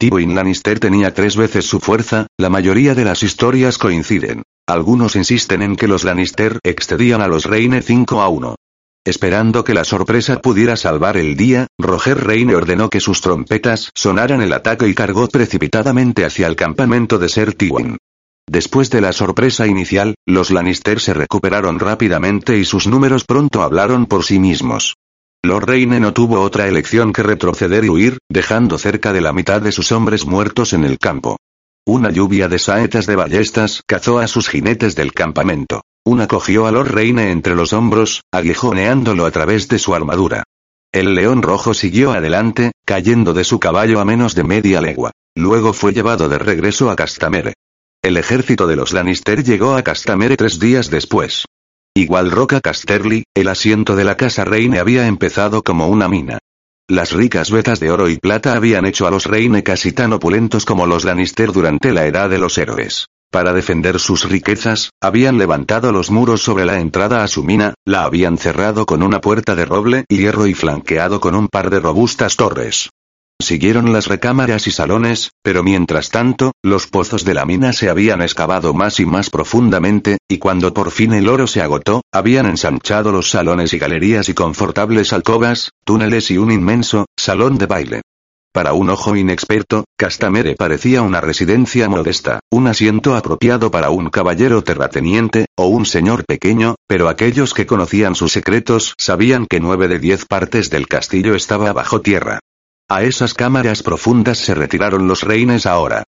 [0.00, 4.44] Tywin Lannister tenía tres veces su fuerza, la mayoría de las historias coinciden.
[4.64, 8.54] Algunos insisten en que los Lannister excedían a los Reine 5 a 1.
[9.04, 14.40] Esperando que la sorpresa pudiera salvar el día, Roger Reine ordenó que sus trompetas sonaran
[14.40, 17.96] el ataque y cargó precipitadamente hacia el campamento de Ser Tywin.
[18.46, 24.06] Después de la sorpresa inicial, los Lannister se recuperaron rápidamente y sus números pronto hablaron
[24.06, 24.94] por sí mismos.
[25.44, 29.62] Lord Reine no tuvo otra elección que retroceder y huir, dejando cerca de la mitad
[29.62, 31.36] de sus hombres muertos en el campo.
[31.86, 35.82] Una lluvia de saetas de ballestas cazó a sus jinetes del campamento.
[36.04, 40.42] Una cogió a Lord Reine entre los hombros, aguijoneándolo a través de su armadura.
[40.92, 45.12] El león rojo siguió adelante, cayendo de su caballo a menos de media legua.
[45.36, 47.54] Luego fue llevado de regreso a Castamere.
[48.02, 51.44] El ejército de los Lannister llegó a Castamere tres días después.
[51.98, 56.38] Igual Roca Casterly, el asiento de la casa Reine había empezado como una mina.
[56.86, 60.64] Las ricas vetas de oro y plata habían hecho a los Reine casi tan opulentos
[60.64, 63.06] como los Lannister durante la era de los héroes.
[63.32, 68.04] Para defender sus riquezas, habían levantado los muros sobre la entrada a su mina, la
[68.04, 71.80] habían cerrado con una puerta de roble y hierro y flanqueado con un par de
[71.80, 72.90] robustas torres.
[73.40, 78.20] Siguieron las recámaras y salones, pero mientras tanto, los pozos de la mina se habían
[78.20, 83.12] excavado más y más profundamente, y cuando por fin el oro se agotó, habían ensanchado
[83.12, 88.02] los salones y galerías y confortables alcobas, túneles y un inmenso salón de baile.
[88.52, 94.64] Para un ojo inexperto, Castamere parecía una residencia modesta, un asiento apropiado para un caballero
[94.64, 100.00] terrateniente, o un señor pequeño, pero aquellos que conocían sus secretos sabían que nueve de
[100.00, 102.40] diez partes del castillo estaba bajo tierra.
[102.90, 106.04] A esas cámaras profundas se retiraron los reines ahora.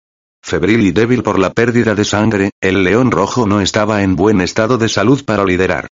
[0.43, 4.41] Febril y débil por la pérdida de sangre, el león rojo no estaba en buen
[4.41, 5.87] estado de salud para liderar.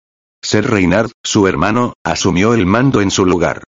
[0.42, 3.62] Ser Reynard, su hermano, asumió el mando en su lugar.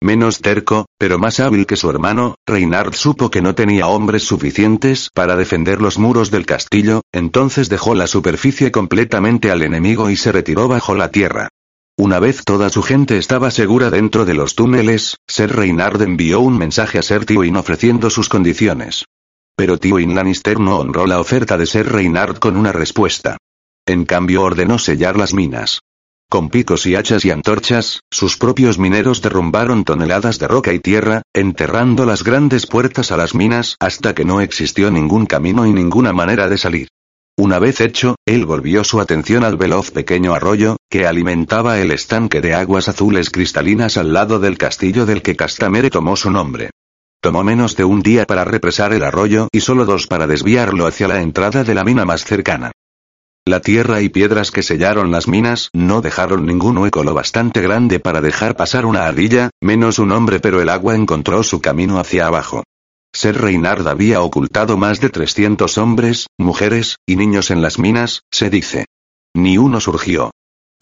[0.00, 5.08] Menos terco, pero más hábil que su hermano, Reynard supo que no tenía hombres suficientes
[5.12, 10.30] para defender los muros del castillo, entonces dejó la superficie completamente al enemigo y se
[10.30, 11.48] retiró bajo la tierra.
[12.00, 16.56] Una vez toda su gente estaba segura dentro de los túneles, Ser Reynard envió un
[16.56, 19.04] mensaje a Ser Tywin ofreciendo sus condiciones.
[19.54, 23.36] Pero Tywin Lannister no honró la oferta de Ser Reynard con una respuesta.
[23.84, 25.80] En cambio ordenó sellar las minas.
[26.30, 31.20] Con picos y hachas y antorchas, sus propios mineros derrumbaron toneladas de roca y tierra,
[31.34, 36.14] enterrando las grandes puertas a las minas hasta que no existió ningún camino y ninguna
[36.14, 36.88] manera de salir.
[37.40, 42.42] Una vez hecho, él volvió su atención al veloz pequeño arroyo, que alimentaba el estanque
[42.42, 46.68] de aguas azules cristalinas al lado del castillo del que Castamere tomó su nombre.
[47.22, 51.08] Tomó menos de un día para represar el arroyo y solo dos para desviarlo hacia
[51.08, 52.72] la entrada de la mina más cercana.
[53.46, 58.00] La tierra y piedras que sellaron las minas no dejaron ningún hueco lo bastante grande
[58.00, 62.26] para dejar pasar una ardilla, menos un hombre pero el agua encontró su camino hacia
[62.26, 62.64] abajo.
[63.12, 68.50] Ser Reynard había ocultado más de 300 hombres, mujeres, y niños en las minas, se
[68.50, 68.86] dice.
[69.34, 70.30] Ni uno surgió.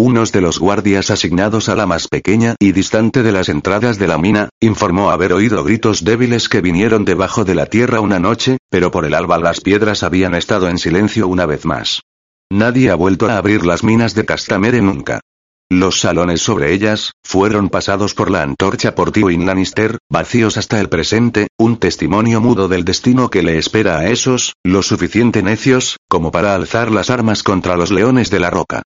[0.01, 4.07] Unos de los guardias asignados a la más pequeña y distante de las entradas de
[4.07, 8.59] la mina, informó haber oído gritos débiles que vinieron debajo de la tierra una noche,
[8.71, 12.03] pero por el alba las piedras habían estado en silencio una vez más.
[12.51, 15.21] Nadie ha vuelto a abrir las minas de Castamere nunca.
[15.71, 20.89] Los salones sobre ellas, fueron pasados por la antorcha por Tywin Lannister, vacíos hasta el
[20.89, 26.33] presente, un testimonio mudo del destino que le espera a esos, lo suficiente necios, como
[26.33, 28.81] para alzar las armas contra los leones de la roca.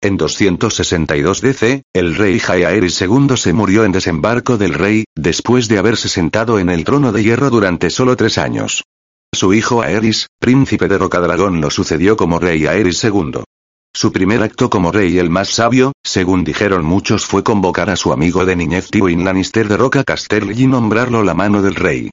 [0.00, 5.78] En 262 DC, el rey Jaehaerys II se murió en desembarco del rey, después de
[5.78, 8.84] haberse sentado en el trono de hierro durante solo tres años.
[9.34, 13.42] Su hijo Aerys, príncipe de Rocadragón lo sucedió como rey Aerys II.
[14.00, 18.12] Su primer acto como rey el más sabio, según dijeron muchos fue convocar a su
[18.12, 22.08] amigo de niñez Tywin Lannister de Roca Casterly y nombrarlo la mano del rey.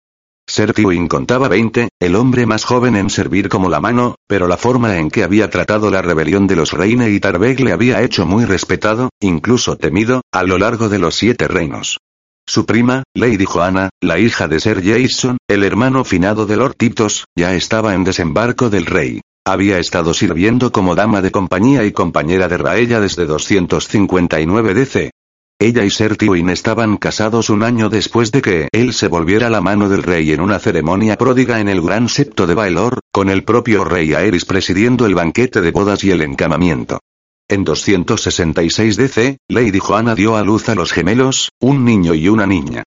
[0.50, 4.58] Ser Tywin contaba 20, el hombre más joven en servir como la mano, pero la
[4.58, 8.26] forma en que había tratado la rebelión de los Reine y Tarbeg le había hecho
[8.26, 12.00] muy respetado, incluso temido, a lo largo de los siete reinos.
[12.48, 17.26] Su prima, Lady Joanna, la hija de Ser Jason, el hermano finado de Lord Tiptos,
[17.38, 19.22] ya estaba en desembarco del rey.
[19.48, 25.12] Había estado sirviendo como dama de compañía y compañera de Raella desde 259 DC.
[25.60, 26.18] Ella y Ser
[26.50, 30.42] estaban casados un año después de que él se volviera la mano del rey en
[30.42, 35.06] una ceremonia pródiga en el gran septo de Baelor, con el propio rey Aerys presidiendo
[35.06, 37.00] el banquete de bodas y el encamamiento.
[37.48, 42.48] En 266 DC, Lady Joanna dio a luz a los gemelos, un niño y una
[42.48, 42.84] niña.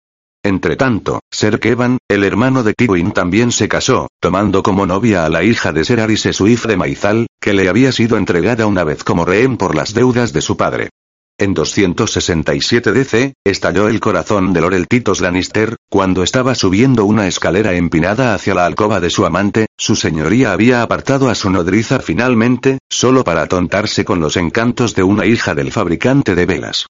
[0.46, 5.42] Entretanto, Ser Kevan, el hermano de Tywin también se casó, tomando como novia a la
[5.42, 9.56] hija de Ser Arisesuif de Maizal, que le había sido entregada una vez como rehén
[9.56, 10.90] por las deudas de su padre.
[11.36, 17.74] En 267 DC, estalló el corazón de Lorel Titos Lannister, cuando estaba subiendo una escalera
[17.74, 22.78] empinada hacia la alcoba de su amante, su señoría había apartado a su nodriza finalmente,
[22.88, 26.86] solo para atontarse con los encantos de una hija del fabricante de velas.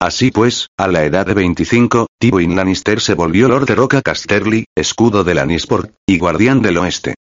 [0.00, 4.64] Así pues, a la edad de 25, Tywin Lannister se volvió Lord de Roca Casterly,
[4.74, 7.16] escudo de Lannisport, y guardián del oeste.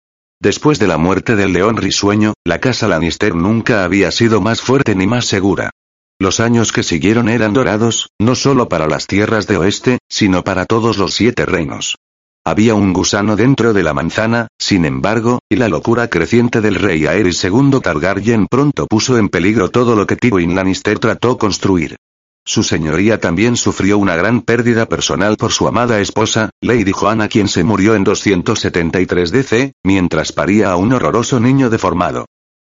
[0.42, 4.94] Después de la muerte del león risueño, la casa Lannister nunca había sido más fuerte
[4.94, 5.70] ni más segura.
[6.18, 10.66] Los años que siguieron eran dorados, no solo para las tierras de oeste, sino para
[10.66, 11.96] todos los siete reinos.
[12.44, 17.06] Había un gusano dentro de la manzana, sin embargo, y la locura creciente del rey
[17.06, 21.96] Aerys II Targaryen pronto puso en peligro todo lo que Tywin Lannister trató construir.
[22.48, 27.48] Su señoría también sufrió una gran pérdida personal por su amada esposa, Lady Joanna quien
[27.48, 32.26] se murió en 273 DC, mientras paría a un horroroso niño deformado.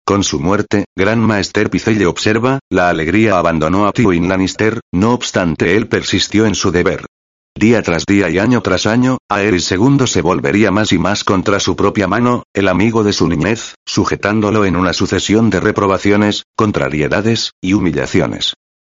[0.05, 5.75] Con su muerte, Gran Maester Picelle observa, la alegría abandonó a Tywin Lannister, no obstante
[5.75, 7.05] él persistió en su deber.
[7.53, 11.59] Día tras día y año tras año, Aerys II se volvería más y más contra
[11.59, 17.51] su propia mano, el amigo de su niñez, sujetándolo en una sucesión de reprobaciones, contrariedades,
[17.61, 18.53] y humillaciones.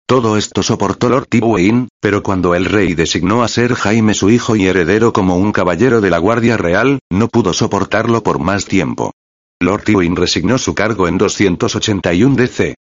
[0.07, 4.55] Todo esto soportó Lord Tywin, pero cuando el rey designó a ser Jaime su hijo
[4.55, 9.11] y heredero como un caballero de la Guardia Real, no pudo soportarlo por más tiempo.
[9.59, 12.75] Lord Tywin resignó su cargo en 281 DC.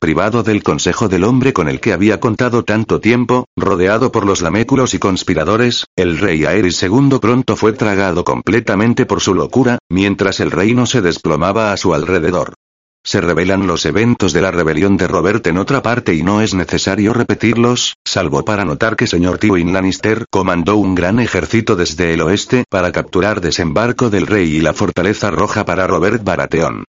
[0.00, 4.40] Privado del consejo del hombre con el que había contado tanto tiempo, rodeado por los
[4.40, 10.40] laméculos y conspiradores, el rey Aerys II pronto fue tragado completamente por su locura, mientras
[10.40, 12.54] el reino se desplomaba a su alrededor.
[13.02, 16.52] Se revelan los eventos de la rebelión de Robert en otra parte y no es
[16.52, 22.20] necesario repetirlos, salvo para notar que señor Tywin Lannister comandó un gran ejército desde el
[22.20, 26.84] oeste para capturar desembarco del rey y la fortaleza roja para Robert Baratheon.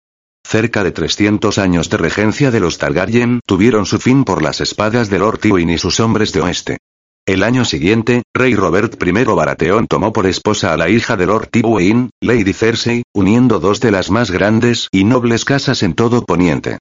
[0.45, 5.11] Cerca de 300 años de regencia de los Targaryen tuvieron su fin por las espadas
[5.11, 6.79] de Lord Tywin y sus hombres de oeste.
[7.31, 11.47] El año siguiente, rey Robert I Baratheon tomó por esposa a la hija de Lord
[11.53, 16.79] Tywin, Lady Cersei, uniendo dos de las más grandes y nobles casas en todo Poniente.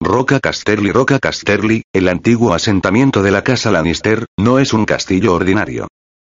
[0.00, 5.32] Roca Casterly Roca Casterly, el antiguo asentamiento de la casa Lannister, no es un castillo
[5.32, 5.86] ordinario.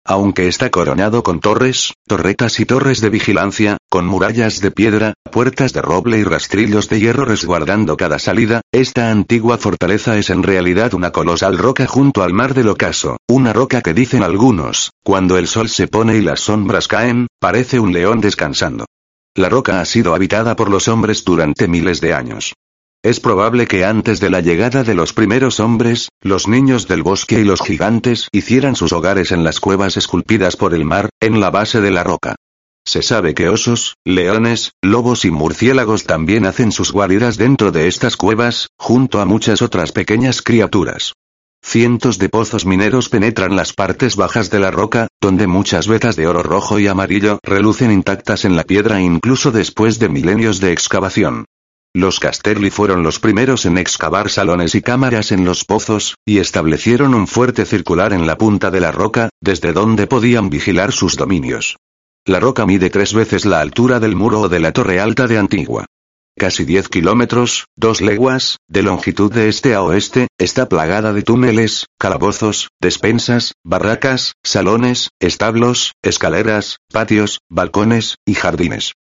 [0.09, 5.73] Aunque está coronado con torres, torretas y torres de vigilancia, con murallas de piedra, puertas
[5.73, 10.95] de roble y rastrillos de hierro resguardando cada salida, esta antigua fortaleza es en realidad
[10.95, 15.49] una colosal roca junto al mar del ocaso, una roca que dicen algunos, cuando el
[15.49, 18.85] sol se pone y las sombras caen, parece un león descansando.
[19.35, 22.55] La roca ha sido habitada por los hombres durante miles de años.
[23.07, 27.39] Es probable que antes de la llegada de los primeros hombres, los niños del bosque
[27.39, 31.51] y los gigantes hicieran sus hogares en las cuevas esculpidas por el mar, en la
[31.51, 32.35] base de la roca.
[32.85, 38.17] Se sabe que osos, leones, lobos y murciélagos también hacen sus guaridas dentro de estas
[38.17, 41.13] cuevas, junto a muchas otras pequeñas criaturas.
[41.63, 46.27] Cientos de pozos mineros penetran las partes bajas de la roca, donde muchas vetas de
[46.27, 51.45] oro rojo y amarillo relucen intactas en la piedra incluso después de milenios de excavación.
[51.97, 57.15] Los Casterly fueron los primeros en excavar salones y cámaras en los pozos, y establecieron
[57.15, 61.79] un fuerte circular en la punta de la roca, desde donde podían vigilar sus dominios.
[62.27, 65.39] La roca mide tres veces la altura del muro o de la torre alta de
[65.39, 65.87] Antigua.
[66.37, 71.87] Casi 10 kilómetros, dos leguas, de longitud de este a oeste, está plagada de túneles,
[71.99, 78.93] calabozos, despensas, barracas, salones, establos, escaleras, patios, balcones, y jardines.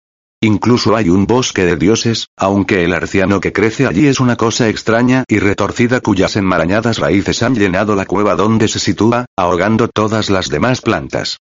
[0.43, 4.69] Incluso hay un bosque de dioses, aunque el arciano que crece allí es una cosa
[4.69, 10.29] extraña y retorcida cuyas enmarañadas raíces han llenado la cueva donde se sitúa, ahogando todas
[10.29, 11.39] las demás plantas.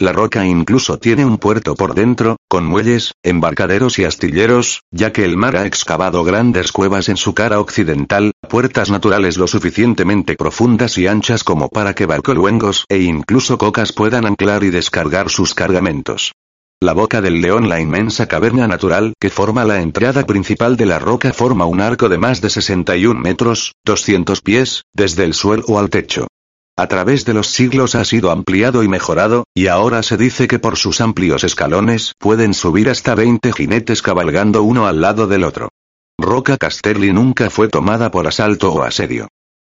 [0.00, 5.24] La roca incluso tiene un puerto por dentro, con muelles, embarcaderos y astilleros, ya que
[5.24, 10.96] el mar ha excavado grandes cuevas en su cara occidental, puertas naturales lo suficientemente profundas
[10.98, 16.32] y anchas como para que barcoluengos e incluso cocas puedan anclar y descargar sus cargamentos.
[16.80, 21.00] La boca del león, la inmensa caverna natural que forma la entrada principal de la
[21.00, 25.90] roca, forma un arco de más de 61 metros, 200 pies, desde el suelo al
[25.90, 26.28] techo.
[26.76, 30.60] A través de los siglos ha sido ampliado y mejorado, y ahora se dice que
[30.60, 35.70] por sus amplios escalones pueden subir hasta 20 jinetes cabalgando uno al lado del otro.
[36.16, 39.26] Roca Casterly nunca fue tomada por asalto o asedio.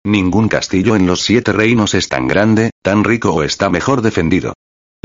[0.04, 4.54] Ningún castillo en los siete reinos es tan grande, tan rico o está mejor defendido.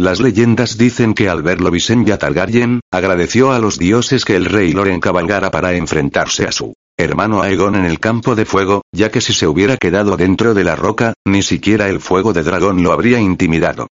[0.01, 4.73] Las leyendas dicen que al verlo Visenya Targaryen, agradeció a los dioses que el rey
[4.73, 9.21] Loren cabalgara para enfrentarse a su hermano Aegon en el campo de fuego, ya que
[9.21, 12.93] si se hubiera quedado dentro de la roca, ni siquiera el fuego de dragón lo
[12.93, 13.89] habría intimidado.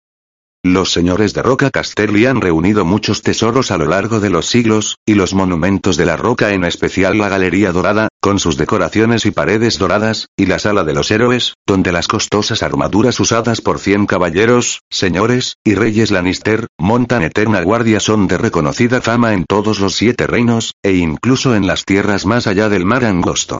[0.64, 4.96] Los señores de Roca Casterly han reunido muchos tesoros a lo largo de los siglos,
[5.04, 9.32] y los monumentos de la roca en especial la Galería Dorada, con sus decoraciones y
[9.32, 14.06] paredes doradas, y la Sala de los Héroes, donde las costosas armaduras usadas por cien
[14.06, 19.96] caballeros, señores, y reyes Lannister, montan eterna guardia son de reconocida fama en todos los
[19.96, 23.58] siete reinos, e incluso en las tierras más allá del mar angosto.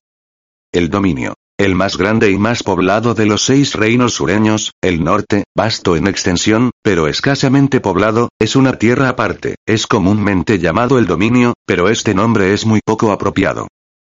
[0.70, 1.34] El dominio.
[1.62, 6.08] El más grande y más poblado de los seis reinos sureños, el norte, vasto en
[6.08, 12.14] extensión, pero escasamente poblado, es una tierra aparte, es comúnmente llamado el dominio, pero este
[12.14, 13.68] nombre es muy poco apropiado.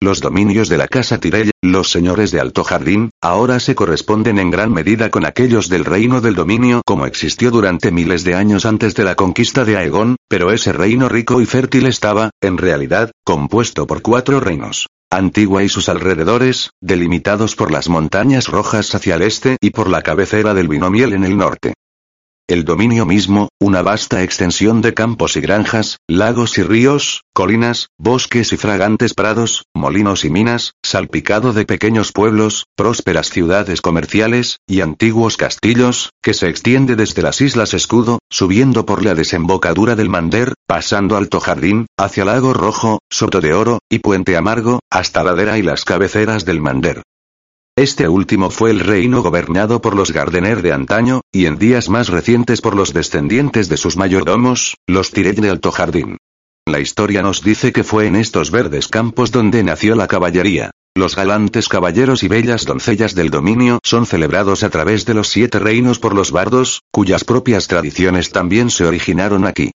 [0.02, 4.50] Los dominios de la casa Tyrell, los señores de Alto Jardín, ahora se corresponden en
[4.50, 8.96] gran medida con aquellos del reino del dominio como existió durante miles de años antes
[8.96, 13.86] de la conquista de Aegon, pero ese reino rico y fértil estaba, en realidad, compuesto
[13.86, 14.88] por cuatro reinos.
[15.10, 20.02] Antigua y sus alrededores, delimitados por las montañas rojas hacia el este y por la
[20.02, 21.74] cabecera del Binomiel en el norte.
[22.48, 28.52] El dominio mismo, una vasta extensión de campos y granjas, lagos y ríos, colinas, bosques
[28.52, 35.36] y fragantes prados, molinos y minas, salpicado de pequeños pueblos, prósperas ciudades comerciales, y antiguos
[35.36, 41.16] castillos, que se extiende desde las Islas Escudo, subiendo por la desembocadura del Mander, pasando
[41.16, 45.84] Alto Jardín, hacia Lago Rojo, Soto de Oro, y Puente Amargo, hasta Ladera y las
[45.84, 47.02] cabeceras del Mander.
[47.78, 52.08] Este último fue el reino gobernado por los Gardener de antaño, y en días más
[52.08, 56.16] recientes por los descendientes de sus mayordomos, los Tyrell de Alto Jardín.
[56.64, 60.70] La historia nos dice que fue en estos verdes campos donde nació la caballería.
[60.96, 65.58] Los galantes caballeros y bellas doncellas del dominio son celebrados a través de los siete
[65.58, 69.72] reinos por los bardos, cuyas propias tradiciones también se originaron aquí.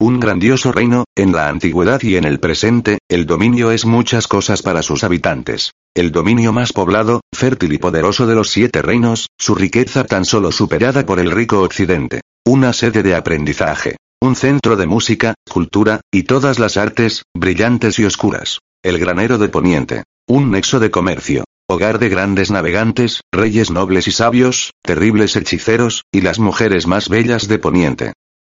[0.00, 4.62] Un grandioso reino, en la antigüedad y en el presente, el dominio es muchas cosas
[4.62, 5.72] para sus habitantes.
[5.94, 10.52] El dominio más poblado, fértil y poderoso de los siete reinos, su riqueza tan solo
[10.52, 12.22] superada por el rico occidente.
[12.46, 13.96] Una sede de aprendizaje.
[14.22, 18.60] Un centro de música, cultura, y todas las artes, brillantes y oscuras.
[18.82, 20.04] El granero de Poniente.
[20.26, 21.44] Un nexo de comercio.
[21.68, 27.48] Hogar de grandes navegantes, reyes nobles y sabios, terribles hechiceros, y las mujeres más bellas
[27.48, 28.12] de Poniente.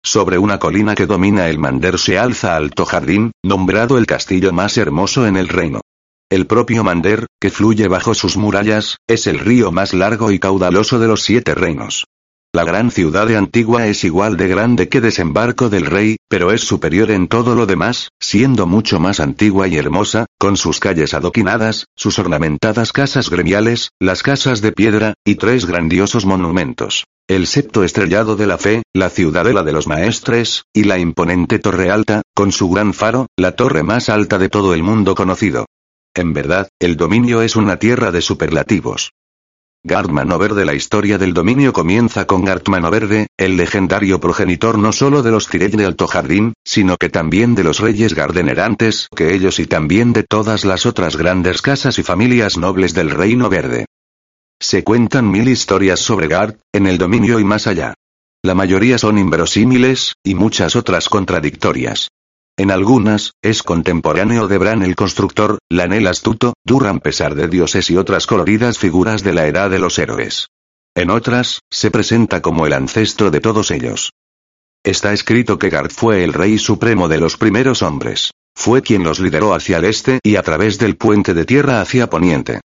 [0.03, 4.77] Sobre una colina que domina el Mander se alza alto jardín, nombrado el castillo más
[4.77, 5.81] hermoso en el reino.
[6.29, 10.97] El propio Mander, que fluye bajo sus murallas, es el río más largo y caudaloso
[10.97, 12.05] de los siete reinos.
[12.53, 16.61] La gran ciudad de Antigua es igual de grande que Desembarco del Rey, pero es
[16.61, 21.85] superior en todo lo demás, siendo mucho más antigua y hermosa, con sus calles adoquinadas,
[21.95, 27.05] sus ornamentadas casas gremiales, las casas de piedra, y tres grandiosos monumentos.
[27.31, 31.89] El septo estrellado de la fe, la ciudadela de los maestres, y la imponente torre
[31.89, 35.65] alta, con su gran faro, la torre más alta de todo el mundo conocido.
[36.13, 39.13] En verdad, el dominio es una tierra de superlativos.
[39.81, 45.23] Gartmano Verde La historia del dominio comienza con Gartmano Verde, el legendario progenitor no solo
[45.23, 49.57] de los Tyrell de Alto Jardín, sino que también de los reyes gardenerantes, que ellos
[49.59, 53.85] y también de todas las otras grandes casas y familias nobles del Reino Verde.
[54.61, 57.95] Se cuentan mil historias sobre Gart, en el dominio y más allá.
[58.43, 62.09] La mayoría son inverosímiles, y muchas otras contradictorias.
[62.57, 67.97] En algunas, es contemporáneo de Bran el constructor, Lanel astuto, Duran pesar de dioses y
[67.97, 70.45] otras coloridas figuras de la edad de los héroes.
[70.93, 74.11] En otras, se presenta como el ancestro de todos ellos.
[74.83, 78.29] Está escrito que Gard fue el rey supremo de los primeros hombres.
[78.55, 82.07] Fue quien los lideró hacia el este y a través del puente de tierra hacia
[82.07, 82.59] poniente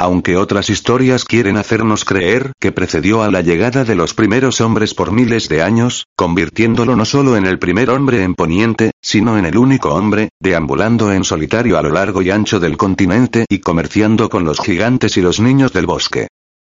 [0.00, 4.94] aunque otras historias quieren hacernos creer que precedió a la llegada de los primeros hombres
[4.94, 9.44] por miles de años, convirtiéndolo no solo en el primer hombre en Poniente, sino en
[9.44, 14.30] el único hombre, deambulando en solitario a lo largo y ancho del continente y comerciando
[14.30, 16.28] con los gigantes y los niños del bosque.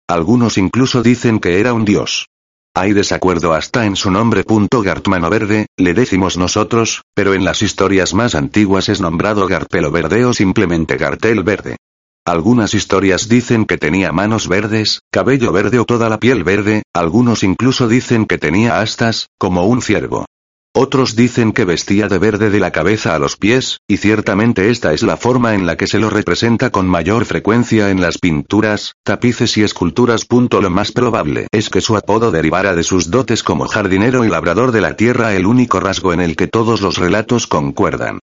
[0.09, 2.27] Algunos incluso dicen que era un dios.
[2.75, 4.43] Hay desacuerdo hasta en su nombre.
[4.83, 10.25] Gartmano Verde, le decimos nosotros, pero en las historias más antiguas es nombrado Garpelo Verde
[10.25, 11.77] o simplemente Gartel Verde.
[12.25, 17.43] Algunas historias dicen que tenía manos verdes, cabello verde o toda la piel verde, algunos
[17.43, 20.25] incluso dicen que tenía astas, como un ciervo.
[20.73, 24.93] Otros dicen que vestía de verde de la cabeza a los pies, y ciertamente esta
[24.93, 28.93] es la forma en la que se lo representa con mayor frecuencia en las pinturas,
[29.03, 30.27] tapices y esculturas.
[30.29, 34.71] Lo más probable es que su apodo derivara de sus dotes como jardinero y labrador
[34.71, 38.19] de la tierra, el único rasgo en el que todos los relatos concuerdan.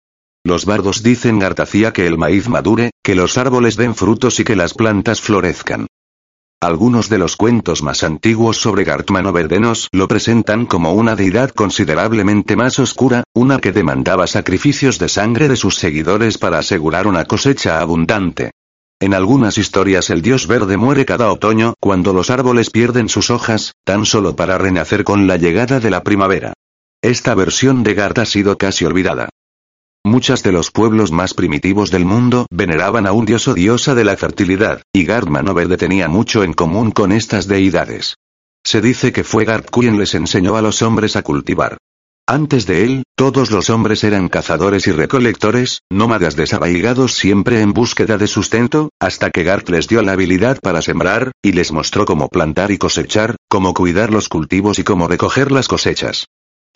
[0.48, 4.56] Los bardos dicen Gartacía que el maíz madure, que los árboles den frutos y que
[4.56, 5.88] las plantas florezcan.
[6.62, 12.56] Algunos de los cuentos más antiguos sobre Gartmano Verdenos lo presentan como una deidad considerablemente
[12.56, 17.82] más oscura, una que demandaba sacrificios de sangre de sus seguidores para asegurar una cosecha
[17.82, 18.52] abundante.
[19.02, 23.74] En algunas historias el dios verde muere cada otoño cuando los árboles pierden sus hojas,
[23.84, 26.54] tan solo para renacer con la llegada de la primavera.
[27.02, 29.28] Esta versión de Gart ha sido casi olvidada.
[30.08, 34.06] Muchas de los pueblos más primitivos del mundo veneraban a un dios o diosa de
[34.06, 38.16] la fertilidad, y Gard Verde tenía mucho en común con estas deidades.
[38.66, 41.78] Se dice que fue Gard quien les enseñó a los hombres a cultivar.
[42.26, 48.18] Antes de él, todos los hombres eran cazadores y recolectores, nómadas desarraigados siempre en búsqueda
[48.18, 52.30] de sustento, hasta que Gart les dio la habilidad para sembrar, y les mostró cómo
[52.30, 56.28] plantar y cosechar, cómo cuidar los cultivos y cómo recoger las cosechas.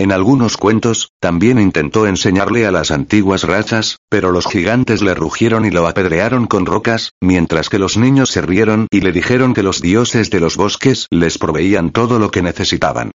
[0.01, 5.63] En algunos cuentos, también intentó enseñarle a las antiguas razas, pero los gigantes le rugieron
[5.63, 9.61] y lo apedrearon con rocas, mientras que los niños se rieron y le dijeron que
[9.61, 13.11] los dioses de los bosques les proveían todo lo que necesitaban.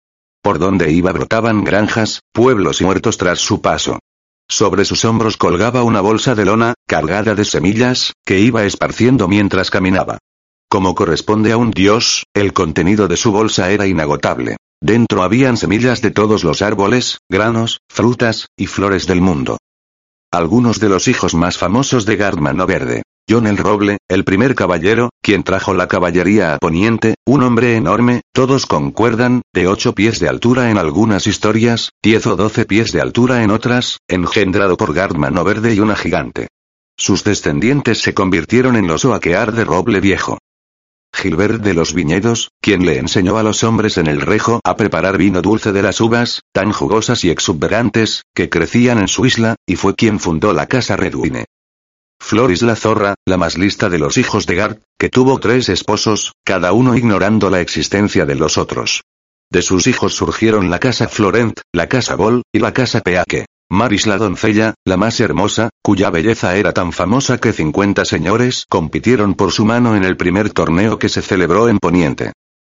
[0.43, 4.01] Por donde iba brotaban granjas, pueblos y muertos tras su paso.
[4.49, 9.70] Sobre sus hombros colgaba una bolsa de lona, cargada de semillas, que iba esparciendo mientras
[9.70, 10.18] caminaba.
[10.68, 14.57] Como corresponde a un dios, el contenido de su bolsa era inagotable.
[14.83, 19.59] Dentro habían semillas de todos los árboles, granos, frutas, y flores del mundo.
[20.33, 23.03] Algunos de los hijos más famosos de Gardmano Verde.
[23.30, 28.22] John el Roble, el primer caballero, quien trajo la caballería a Poniente, un hombre enorme,
[28.35, 33.01] todos concuerdan, de ocho pies de altura en algunas historias, diez o doce pies de
[33.01, 36.49] altura en otras, engendrado por Gardmano Verde y una gigante.
[36.97, 40.39] Sus descendientes se convirtieron en los Oaquear de Roble Viejo.
[41.23, 45.18] Gilbert de los Viñedos, quien le enseñó a los hombres en el rejo a preparar
[45.18, 49.77] vino dulce de las uvas, tan jugosas y exuberantes, que crecían en su isla, y
[49.77, 51.45] fue quien fundó la casa Redwine.
[52.20, 56.33] Floris la zorra, la más lista de los hijos de Gart, que tuvo tres esposos,
[56.45, 59.03] cada uno ignorando la existencia de los otros.
[59.49, 63.47] De sus hijos surgieron la casa Florent, la casa Bol, y la casa Peake.
[63.73, 69.33] Maris la doncella, la más hermosa, cuya belleza era tan famosa que 50 señores compitieron
[69.33, 72.33] por su mano en el primer torneo que se celebró en Poniente.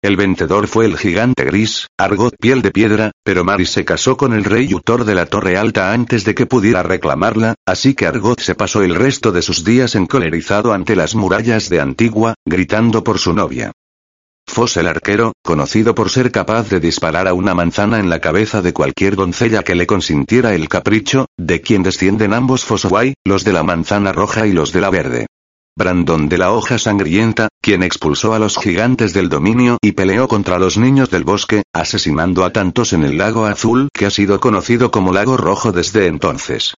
[0.03, 4.33] El vencedor fue el gigante gris, Argot piel de piedra, pero Maris se casó con
[4.33, 8.39] el rey Utor de la Torre Alta antes de que pudiera reclamarla, así que Argot
[8.39, 13.17] se pasó el resto de sus días encolerizado ante las murallas de Antigua, gritando por
[13.17, 13.71] su novia.
[14.47, 18.61] Fos el arquero, conocido por ser capaz de disparar a una manzana en la cabeza
[18.61, 23.53] de cualquier doncella que le consintiera el capricho, de quien descienden ambos Fosway, los de
[23.53, 25.25] la manzana roja y los de la verde.
[25.75, 30.59] Brandon de la hoja sangrienta, quien expulsó a los gigantes del dominio y peleó contra
[30.59, 34.91] los niños del bosque, asesinando a tantos en el lago azul que ha sido conocido
[34.91, 36.75] como lago rojo desde entonces.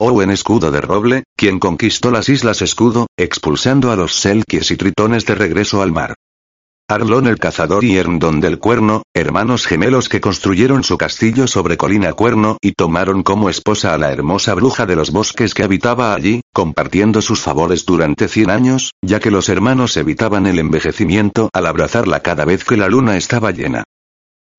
[0.00, 5.26] Owen Escudo de Roble, quien conquistó las Islas Escudo, expulsando a los Selkies y Tritones
[5.26, 6.14] de regreso al mar.
[6.86, 12.12] Arlon el Cazador y Erndon del Cuerno, hermanos gemelos que construyeron su castillo sobre Colina
[12.12, 16.42] Cuerno y tomaron como esposa a la hermosa bruja de los bosques que habitaba allí,
[16.52, 22.20] compartiendo sus favores durante 100 años, ya que los hermanos evitaban el envejecimiento al abrazarla
[22.20, 23.84] cada vez que la luna estaba llena.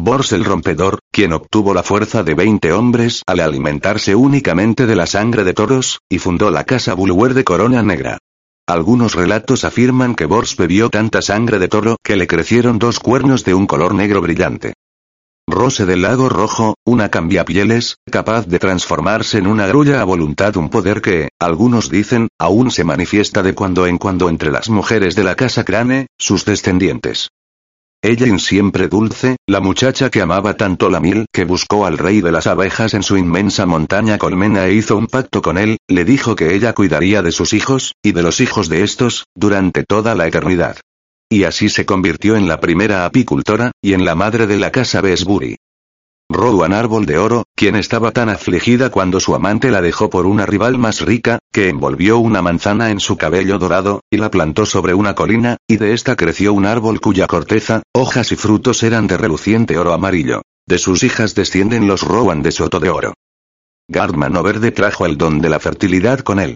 [0.01, 5.05] Bors el Rompedor, quien obtuvo la fuerza de 20 hombres al alimentarse únicamente de la
[5.05, 8.17] sangre de toros, y fundó la casa Bulwer de Corona Negra.
[8.67, 13.43] Algunos relatos afirman que Bors bebió tanta sangre de toro que le crecieron dos cuernos
[13.43, 14.73] de un color negro brillante.
[15.47, 20.69] Rose del Lago Rojo, una cambiapieles, capaz de transformarse en una grulla a voluntad, un
[20.69, 25.23] poder que, algunos dicen, aún se manifiesta de cuando en cuando entre las mujeres de
[25.23, 27.29] la casa Crane, sus descendientes.
[28.07, 32.31] Ella siempre dulce, la muchacha que amaba tanto la miel que buscó al rey de
[32.31, 36.35] las abejas en su inmensa montaña colmena e hizo un pacto con él, le dijo
[36.35, 40.27] que ella cuidaría de sus hijos, y de los hijos de estos, durante toda la
[40.27, 40.77] eternidad.
[41.31, 45.01] Y así se convirtió en la primera apicultora, y en la madre de la casa
[45.01, 45.55] Besbury.
[46.27, 50.47] Rowan Árbol de Oro, quien estaba tan afligida cuando su amante la dejó por una
[50.47, 54.95] rival más rica, que envolvió una manzana en su cabello dorado, y la plantó sobre
[54.95, 59.17] una colina, y de esta creció un árbol cuya corteza, hojas y frutos eran de
[59.17, 60.41] reluciente oro amarillo.
[60.67, 63.13] De sus hijas descienden los Rowan de Soto de Oro.
[63.87, 66.55] Gardman Verde trajo el don de la fertilidad con él.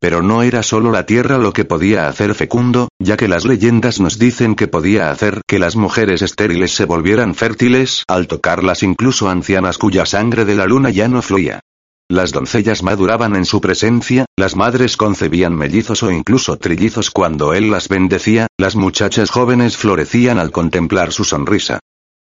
[0.00, 3.98] Pero no era solo la tierra lo que podía hacer fecundo, ya que las leyendas
[3.98, 9.28] nos dicen que podía hacer que las mujeres estériles se volvieran fértiles al tocarlas incluso
[9.28, 11.60] ancianas cuya sangre de la luna ya no fluía.
[12.08, 17.70] Las doncellas maduraban en su presencia, las madres concebían mellizos o incluso trillizos cuando él
[17.70, 21.80] las bendecía, las muchachas jóvenes florecían al contemplar su sonrisa.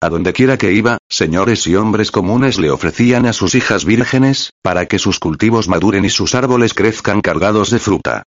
[0.03, 4.55] A donde quiera que iba, señores y hombres comunes le ofrecían a sus hijas vírgenes,
[4.63, 8.23] para que sus cultivos maduren y sus árboles crezcan cargados de fruta.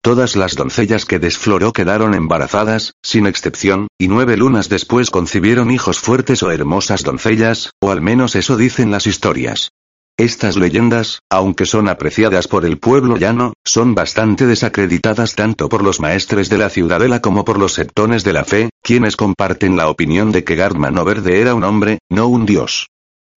[0.00, 5.98] Todas las doncellas que desfloró quedaron embarazadas, sin excepción, y nueve lunas después concibieron hijos
[5.98, 9.72] fuertes o hermosas doncellas, o al menos eso dicen las historias.
[10.18, 16.00] Estas leyendas, aunque son apreciadas por el pueblo llano, son bastante desacreditadas tanto por los
[16.00, 20.32] maestres de la ciudadela como por los septones de la fe, quienes comparten la opinión
[20.32, 22.88] de que Gardman Verde era un hombre, no un dios.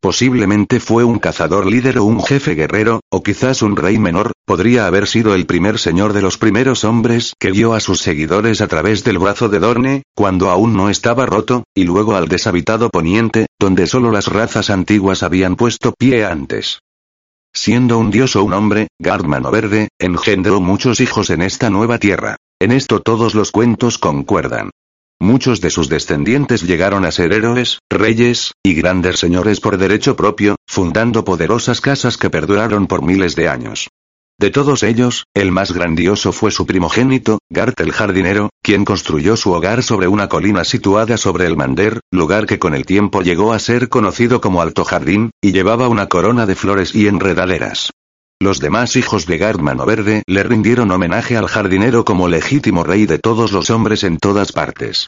[0.01, 4.87] Posiblemente fue un cazador líder o un jefe guerrero, o quizás un rey menor, podría
[4.87, 8.67] haber sido el primer señor de los primeros hombres que vio a sus seguidores a
[8.67, 13.45] través del brazo de Dorne, cuando aún no estaba roto, y luego al deshabitado poniente,
[13.59, 16.79] donde solo las razas antiguas habían puesto pie antes.
[17.53, 22.37] Siendo un dios o un hombre, Gardman Verde, engendró muchos hijos en esta nueva tierra.
[22.59, 24.71] En esto todos los cuentos concuerdan.
[25.21, 30.55] Muchos de sus descendientes llegaron a ser héroes, reyes, y grandes señores por derecho propio,
[30.67, 33.89] fundando poderosas casas que perduraron por miles de años.
[34.39, 39.51] De todos ellos, el más grandioso fue su primogénito, Gart el jardinero, quien construyó su
[39.51, 43.59] hogar sobre una colina situada sobre el Mander, lugar que con el tiempo llegó a
[43.59, 47.91] ser conocido como Alto Jardín, y llevaba una corona de flores y enredaderas.
[48.41, 53.19] Los demás hijos de Gardman Verde le rindieron homenaje al jardinero como legítimo rey de
[53.19, 55.05] todos los hombres en todas partes.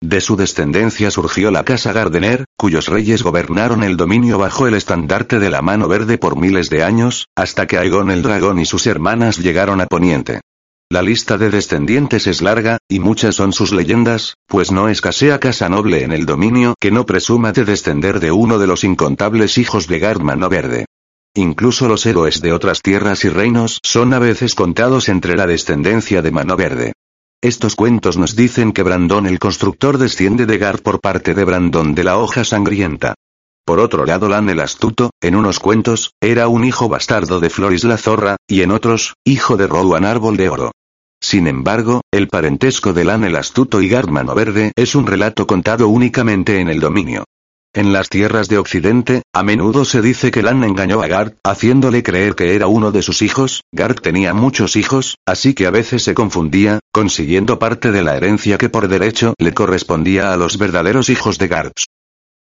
[0.00, 5.40] De su descendencia surgió la Casa Gardener, cuyos reyes gobernaron el dominio bajo el estandarte
[5.40, 8.86] de la mano verde por miles de años, hasta que Aegon el dragón y sus
[8.86, 10.40] hermanas llegaron a Poniente.
[10.88, 15.68] La lista de descendientes es larga, y muchas son sus leyendas, pues no escasea casa
[15.68, 19.88] noble en el dominio que no presuma de descender de uno de los incontables hijos
[19.88, 20.86] de Gardman Verde.
[21.36, 26.22] Incluso los héroes de otras tierras y reinos son a veces contados entre la descendencia
[26.22, 26.94] de Mano Verde.
[27.42, 31.94] Estos cuentos nos dicen que Brandon el constructor desciende de Gar por parte de Brandon
[31.94, 33.14] de la hoja sangrienta.
[33.66, 37.84] Por otro lado Lan el astuto, en unos cuentos, era un hijo bastardo de Floris
[37.84, 40.72] la zorra, y en otros, hijo de Rowan árbol de oro.
[41.20, 45.88] Sin embargo, el parentesco de Lan el astuto y Gardmano verde es un relato contado
[45.88, 47.24] únicamente en el dominio.
[47.74, 52.02] En las tierras de Occidente, a menudo se dice que Lan engañó a Gart, haciéndole
[52.02, 56.02] creer que era uno de sus hijos, Gart tenía muchos hijos, así que a veces
[56.02, 61.10] se confundía, consiguiendo parte de la herencia que por derecho le correspondía a los verdaderos
[61.10, 61.74] hijos de Gart.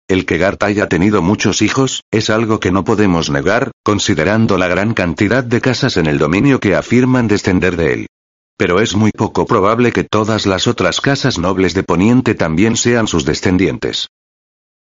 [0.08, 4.68] El que Gart haya tenido muchos hijos, es algo que no podemos negar, considerando la
[4.68, 8.06] gran cantidad de casas en el dominio que afirman descender de él.
[8.56, 13.08] Pero es muy poco probable que todas las otras casas nobles de Poniente también sean
[13.08, 14.06] sus descendientes.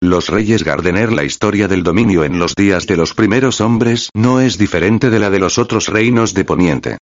[0.02, 4.42] Los reyes Gardener La historia del dominio en los días de los primeros hombres no
[4.42, 6.98] es diferente de la de los otros reinos de Poniente.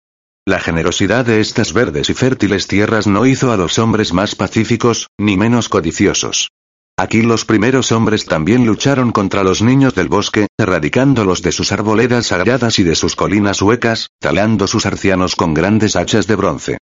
[0.47, 5.09] La generosidad de estas verdes y fértiles tierras no hizo a los hombres más pacíficos,
[5.17, 6.51] ni menos codiciosos.
[6.97, 12.27] Aquí los primeros hombres también lucharon contra los niños del bosque, erradicándolos de sus arboledas
[12.27, 16.77] sagradas y de sus colinas huecas, talando sus arcianos con grandes hachas de bronce.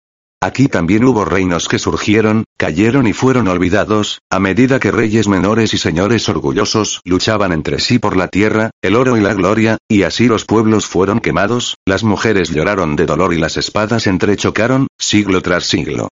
[0.41, 5.73] Aquí también hubo reinos que surgieron, cayeron y fueron olvidados, a medida que reyes menores
[5.73, 10.03] y señores orgullosos luchaban entre sí por la tierra, el oro y la gloria, y
[10.03, 15.41] así los pueblos fueron quemados, las mujeres lloraron de dolor y las espadas entrechocaron, siglo
[15.41, 16.07] tras siglo.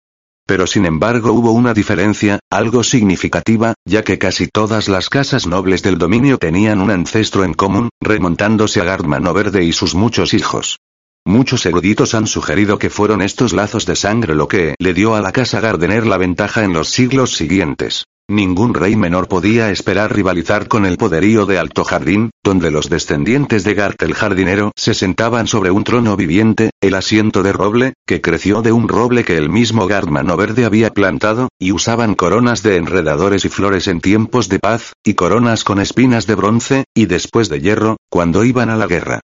[0.46, 5.84] Pero sin embargo hubo una diferencia, algo significativa, ya que casi todas las casas nobles
[5.84, 10.80] del dominio tenían un ancestro en común, remontándose a Gardmano Verde y sus muchos hijos.
[11.28, 15.20] Muchos eruditos han sugerido que fueron estos lazos de sangre lo que le dio a
[15.20, 18.06] la casa Gardener la ventaja en los siglos siguientes.
[18.30, 23.66] Ningún rey menor podía esperar rivalizar con el poderío de Alto Jardín, donde los descendientes
[23.66, 28.22] de Gart el jardinero se sentaban sobre un trono viviente, el asiento de roble, que
[28.22, 32.78] creció de un roble que el mismo Gart Verde había plantado, y usaban coronas de
[32.78, 37.50] enredadores y flores en tiempos de paz, y coronas con espinas de bronce, y después
[37.50, 39.20] de hierro, cuando iban a la guerra.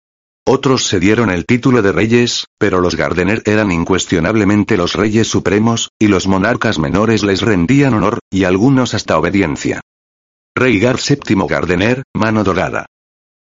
[0.45, 5.89] Otros se dieron el título de reyes, pero los Gardener eran incuestionablemente los reyes supremos,
[5.97, 9.79] y los monarcas menores les rendían honor, y algunos hasta obediencia.
[10.53, 12.87] Rey Gar VII Gardener, mano dorada.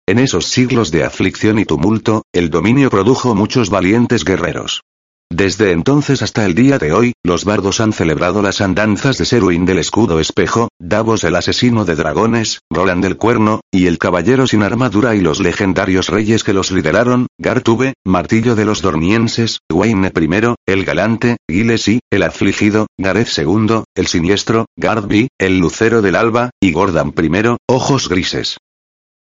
[0.07, 4.83] En esos siglos de aflicción y tumulto, el dominio produjo muchos valientes guerreros.
[5.33, 9.65] Desde entonces hasta el día de hoy, los bardos han celebrado las andanzas de Seruin
[9.65, 14.65] del escudo espejo, Davos el asesino de dragones, Roland el cuerno, y el caballero sin
[14.65, 20.55] armadura y los legendarios reyes que los lideraron, Gartube, martillo de los dormienses, Wayne I,
[20.67, 26.73] el galante, Gilesi, el afligido, Gareth II, el siniestro, Gardby, el lucero del alba, y
[26.73, 28.59] Gordon I, ojos grises.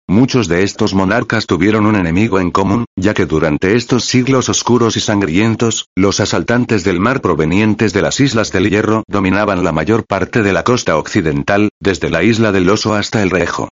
[0.09, 4.97] Muchos de estos monarcas tuvieron un enemigo en común, ya que durante estos siglos oscuros
[4.97, 10.07] y sangrientos, los asaltantes del mar provenientes de las Islas del Hierro dominaban la mayor
[10.07, 13.69] parte de la costa occidental, desde la isla del Oso hasta el Rejo.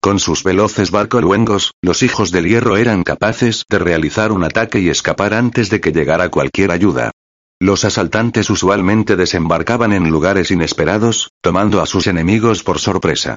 [0.00, 4.78] Con sus veloces barcos luengos, los hijos del hierro eran capaces de realizar un ataque
[4.80, 7.10] y escapar antes de que llegara cualquier ayuda.
[7.58, 13.36] Los asaltantes usualmente desembarcaban en lugares inesperados, tomando a sus enemigos por sorpresa.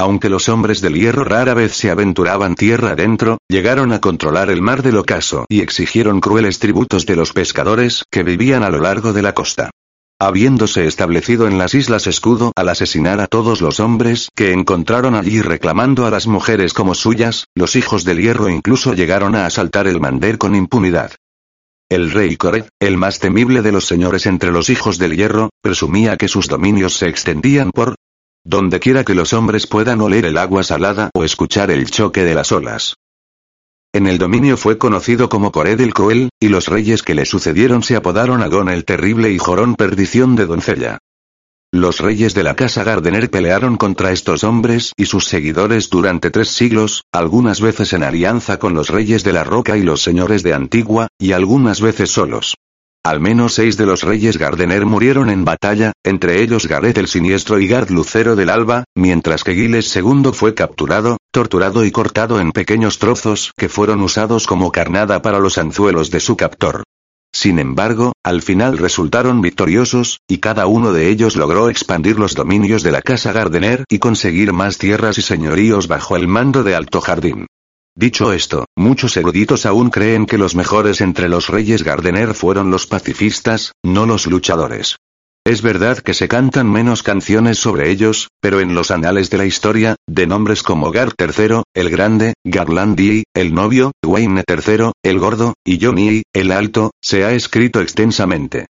[0.00, 4.62] Aunque los hombres del hierro rara vez se aventuraban tierra adentro, llegaron a controlar el
[4.62, 9.12] mar del ocaso y exigieron crueles tributos de los pescadores que vivían a lo largo
[9.12, 9.68] de la costa.
[10.18, 15.42] Habiéndose establecido en las Islas Escudo al asesinar a todos los hombres que encontraron allí
[15.42, 20.00] reclamando a las mujeres como suyas, los hijos del hierro incluso llegaron a asaltar el
[20.00, 21.12] Mander con impunidad.
[21.90, 26.16] El rey Kored, el más temible de los señores entre los hijos del hierro, presumía
[26.16, 27.96] que sus dominios se extendían por
[28.44, 32.34] donde quiera que los hombres puedan oler el agua salada o escuchar el choque de
[32.34, 32.96] las olas.
[33.92, 37.82] En el dominio fue conocido como Cored el Cruel, y los reyes que le sucedieron
[37.82, 40.98] se apodaron Agón el Terrible y Jorón Perdición de Doncella.
[41.72, 46.48] Los reyes de la casa Gardener pelearon contra estos hombres y sus seguidores durante tres
[46.48, 50.54] siglos, algunas veces en alianza con los reyes de la Roca y los señores de
[50.54, 52.56] Antigua, y algunas veces solos.
[53.02, 57.58] Al menos seis de los reyes Gardener murieron en batalla, entre ellos Gareth el Siniestro
[57.58, 62.52] y Gard Lucero del Alba, mientras que Giles II fue capturado, torturado y cortado en
[62.52, 66.82] pequeños trozos que fueron usados como carnada para los anzuelos de su captor.
[67.32, 72.82] Sin embargo, al final resultaron victoriosos, y cada uno de ellos logró expandir los dominios
[72.82, 77.00] de la casa Gardener y conseguir más tierras y señoríos bajo el mando de Alto
[77.00, 77.46] Jardín.
[77.96, 82.86] Dicho esto, muchos eruditos aún creen que los mejores entre los reyes Gardener fueron los
[82.86, 84.96] pacifistas, no los luchadores.
[85.44, 89.46] Es verdad que se cantan menos canciones sobre ellos, pero en los anales de la
[89.46, 95.54] historia, de nombres como Gar III, el Grande, Garlandi, el Novio, Wayne III, el Gordo,
[95.64, 98.66] y Johnny, el Alto, se ha escrito extensamente.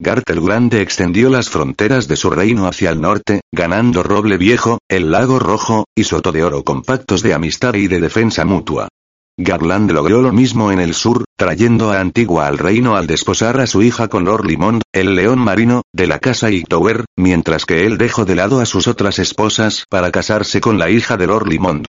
[0.00, 4.78] Gart el Grande extendió las fronteras de su reino hacia el norte, ganando Roble Viejo,
[4.88, 8.88] el Lago Rojo, y Soto de Oro con pactos de amistad y de defensa mutua.
[9.36, 13.68] Garland logró lo mismo en el sur, trayendo a Antigua al reino al desposar a
[13.68, 17.96] su hija con Lord Limond, el león marino, de la casa Hightower, mientras que él
[17.96, 21.86] dejó de lado a sus otras esposas para casarse con la hija de Lord Limond.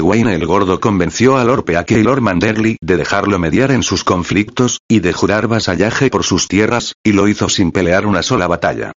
[0.00, 4.80] Wayne el Gordo convenció a Lord Peake y Lord de dejarlo mediar en sus conflictos,
[4.88, 8.92] y de jurar vasallaje por sus tierras, y lo hizo sin pelear una sola batalla.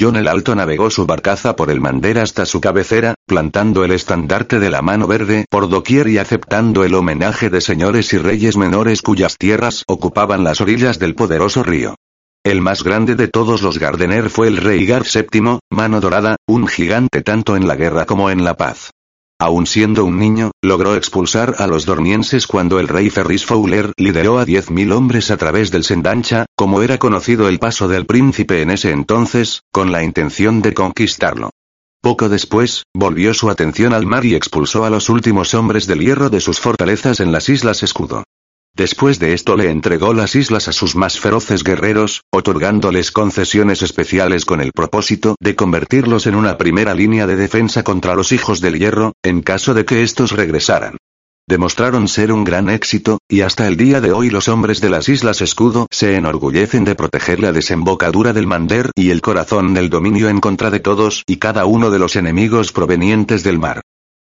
[0.00, 4.60] John el Alto navegó su barcaza por el Mander hasta su cabecera, plantando el estandarte
[4.60, 9.02] de la mano verde por doquier y aceptando el homenaje de señores y reyes menores
[9.02, 11.96] cuyas tierras ocupaban las orillas del poderoso río.
[12.44, 16.68] El más grande de todos los Gardener fue el rey Gar VII, mano dorada, un
[16.68, 18.93] gigante tanto en la guerra como en la paz.
[19.44, 24.38] Aun siendo un niño, logró expulsar a los dornienses cuando el rey Ferris Fowler lideró
[24.38, 28.70] a 10.000 hombres a través del Sendancha, como era conocido el paso del príncipe en
[28.70, 31.50] ese entonces, con la intención de conquistarlo.
[32.00, 36.30] Poco después, volvió su atención al mar y expulsó a los últimos hombres del hierro
[36.30, 38.24] de sus fortalezas en las Islas Escudo.
[38.76, 44.44] Después de esto le entregó las islas a sus más feroces guerreros, otorgándoles concesiones especiales
[44.44, 48.76] con el propósito de convertirlos en una primera línea de defensa contra los hijos del
[48.76, 50.96] hierro, en caso de que estos regresaran.
[51.46, 55.08] Demostraron ser un gran éxito, y hasta el día de hoy los hombres de las
[55.08, 60.28] Islas Escudo se enorgullecen de proteger la desembocadura del Mander y el corazón del dominio
[60.28, 63.82] en contra de todos y cada uno de los enemigos provenientes del mar.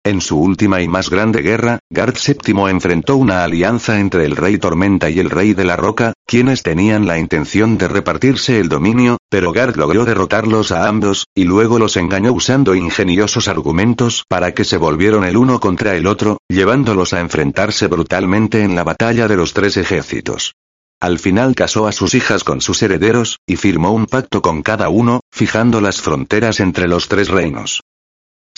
[0.08, 4.56] En su última y más grande guerra, Gard VII enfrentó una alianza entre el Rey
[4.56, 9.18] Tormenta y el Rey de la Roca, quienes tenían la intención de repartirse el dominio,
[9.28, 14.64] pero Gard logró derrotarlos a ambos, y luego los engañó usando ingeniosos argumentos para que
[14.64, 19.36] se volvieron el uno contra el otro, llevándolos a enfrentarse brutalmente en la batalla de
[19.36, 20.54] los tres ejércitos.
[21.00, 24.88] Al final casó a sus hijas con sus herederos, y firmó un pacto con cada
[24.88, 27.82] uno, fijando las fronteras entre los tres reinos.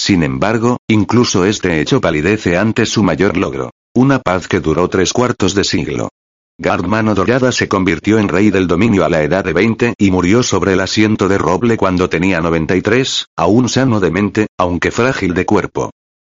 [0.01, 3.71] Sin embargo, incluso este hecho palidece ante su mayor logro.
[3.95, 6.09] Una paz que duró tres cuartos de siglo.
[6.57, 7.15] Gard Mano
[7.53, 10.81] se convirtió en rey del dominio a la edad de 20 y murió sobre el
[10.81, 15.91] asiento de roble cuando tenía 93, aún sano de mente, aunque frágil de cuerpo.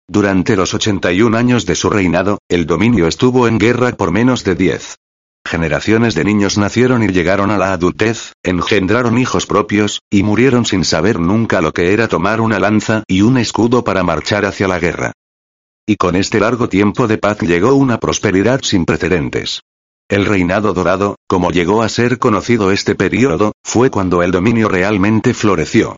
[0.08, 4.54] Durante los 81 años de su reinado, el dominio estuvo en guerra por menos de
[4.54, 4.96] 10.
[5.48, 10.84] Generaciones de niños nacieron y llegaron a la adultez, engendraron hijos propios, y murieron sin
[10.84, 14.78] saber nunca lo que era tomar una lanza y un escudo para marchar hacia la
[14.78, 15.12] guerra.
[15.86, 19.62] Y con este largo tiempo de paz llegó una prosperidad sin precedentes.
[20.06, 25.32] El reinado dorado, como llegó a ser conocido este periodo, fue cuando el dominio realmente
[25.32, 25.96] floreció.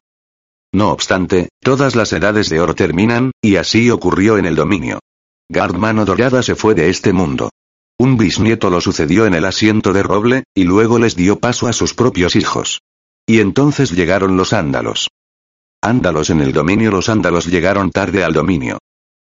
[0.72, 5.00] No obstante, todas las edades de oro terminan, y así ocurrió en el dominio.
[5.48, 7.50] Gard Mano Dorada se fue de este mundo.
[8.00, 11.74] Un bisnieto lo sucedió en el asiento de roble, y luego les dio paso a
[11.74, 12.80] sus propios hijos.
[13.26, 15.10] Y entonces llegaron los ándalos.
[15.82, 18.78] Ándalos en el dominio Los ándalos llegaron tarde al dominio.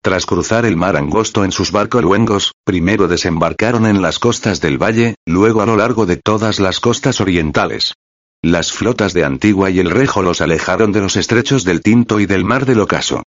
[0.01, 4.82] Tras cruzar el mar angosto en sus barcos luengos, primero desembarcaron en las costas del
[4.82, 7.93] valle, luego a lo largo de todas las costas orientales.
[8.41, 12.26] Las flotas de Antigua y el Rejo los alejaron de los estrechos del Tinto y
[12.26, 13.21] del mar del Ocaso.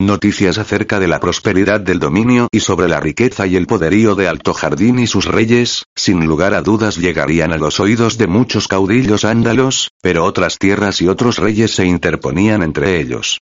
[0.00, 4.28] Noticias acerca de la prosperidad del dominio y sobre la riqueza y el poderío de
[4.28, 8.66] Alto Jardín y sus reyes, sin lugar a dudas llegarían a los oídos de muchos
[8.66, 13.40] caudillos ándalos, pero otras tierras y otros reyes se interponían entre ellos.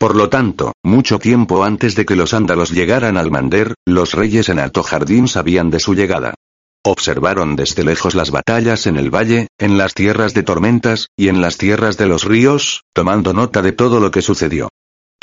[0.00, 4.48] Por lo tanto, mucho tiempo antes de que los ándalos llegaran al Mander, los reyes
[4.48, 6.34] en Alto Jardín sabían de su llegada.
[6.84, 11.40] Observaron desde lejos las batallas en el valle, en las tierras de tormentas, y en
[11.40, 14.70] las tierras de los ríos, tomando nota de todo lo que sucedió.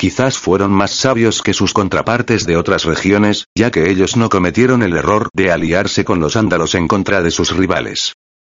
[0.00, 4.84] Quizás fueron más sabios que sus contrapartes de otras regiones, ya que ellos no cometieron
[4.84, 8.12] el error de aliarse con los ándalos en contra de sus rivales.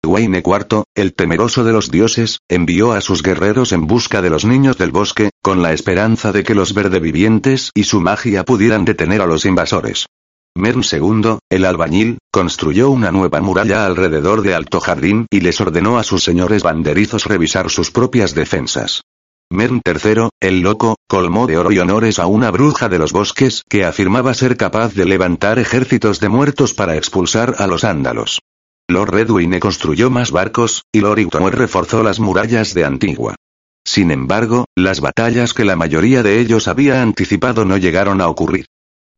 [0.05, 4.43] Wayne IV, el temeroso de los dioses, envió a sus guerreros en busca de los
[4.43, 9.21] niños del bosque, con la esperanza de que los verdevivientes y su magia pudieran detener
[9.21, 10.07] a los invasores.
[10.55, 15.99] Mern II, el albañil, construyó una nueva muralla alrededor de Alto Jardín y les ordenó
[15.99, 19.03] a sus señores banderizos revisar sus propias defensas.
[19.52, 23.64] Mern III, el loco, colmó de oro y honores a una bruja de los bosques
[23.68, 28.41] que afirmaba ser capaz de levantar ejércitos de muertos para expulsar a los ándalos.
[28.88, 33.36] Lord Redwine construyó más barcos, y Lord reforzó las murallas de Antigua.
[33.84, 38.68] Sin embargo, las batallas que la mayoría de ellos había anticipado no llegaron a ocurrir.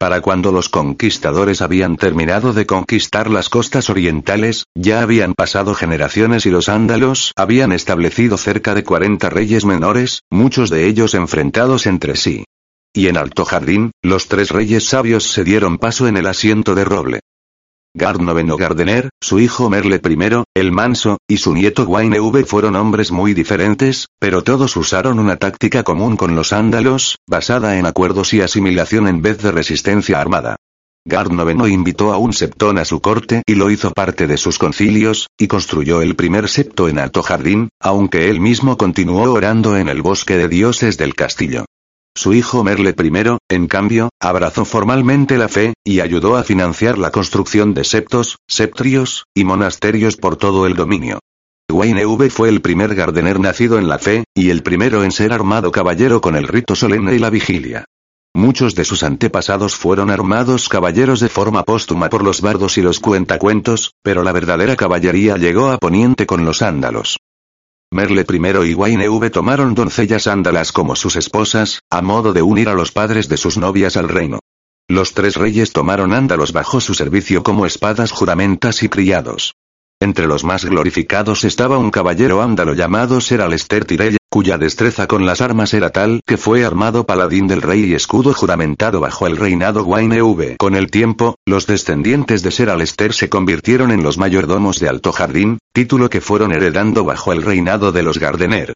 [0.02, 6.48] Para cuando los conquistadores habían terminado de conquistar las costas orientales, ya habían pasado generaciones
[6.48, 12.16] y los ándalos habían establecido cerca de 40 reyes menores, muchos de ellos enfrentados entre
[12.16, 12.46] sí.
[12.96, 16.84] Y en Alto Jardín, los tres reyes sabios se dieron paso en el asiento de
[16.84, 17.20] roble.
[17.94, 22.78] Gard IX Gardener, su hijo Merle I, el Manso, y su nieto Wayne V fueron
[22.78, 28.34] hombres muy diferentes, pero todos usaron una táctica común con los ándalos, basada en acuerdos
[28.34, 30.56] y asimilación en vez de resistencia armada.
[31.04, 34.58] Gard IX invitó a un septón a su corte y lo hizo parte de sus
[34.58, 39.90] concilios, y construyó el primer septo en Alto Jardín, aunque él mismo continuó orando en
[39.90, 41.66] el bosque de dioses del castillo.
[42.16, 47.12] Su hijo Merle I, en cambio, abrazó formalmente la fe, y ayudó a financiar la
[47.12, 51.20] construcción de septos, septrios, y monasterios por todo el dominio.
[51.72, 55.32] Wayne V fue el primer Gardener nacido en la fe, y el primero en ser
[55.32, 57.86] armado caballero con el rito solemne y la vigilia.
[58.34, 63.00] Muchos de sus antepasados fueron armados caballeros de forma póstuma por los bardos y los
[63.00, 67.18] cuentacuentos, pero la verdadera caballería llegó a Poniente con los ándalos.
[67.94, 72.70] Merle I y Wayne V tomaron doncellas ándalas como sus esposas, a modo de unir
[72.70, 74.40] a los padres de sus novias al reino.
[74.88, 79.56] Los tres reyes tomaron ándalos bajo su servicio como espadas juramentas y criados.
[80.02, 85.28] Entre los más glorificados estaba un caballero ándalo llamado Ser Alester Tyrell, cuya destreza con
[85.28, 89.38] las armas era tal que fue armado paladín del rey y escudo juramentado bajo el
[89.38, 90.58] reinado Wayne.
[90.58, 95.12] Con el tiempo, los descendientes de Ser Alester se convirtieron en los mayordomos de Alto
[95.12, 98.74] Jardín, título que fueron heredando bajo el reinado de los Gardener.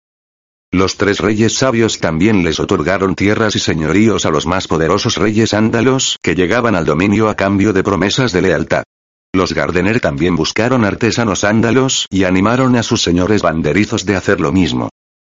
[0.72, 5.56] Los tres reyes sabios también les otorgaron tierras y señoríos a los más poderosos reyes
[5.56, 8.84] ándalos que llegaban al dominio a cambio de promesas de lealtad.
[9.36, 14.54] Los Gardener también buscaron artesanos ándalos y animaron a sus señores banderizos de hacer lo
[14.54, 14.88] mismo.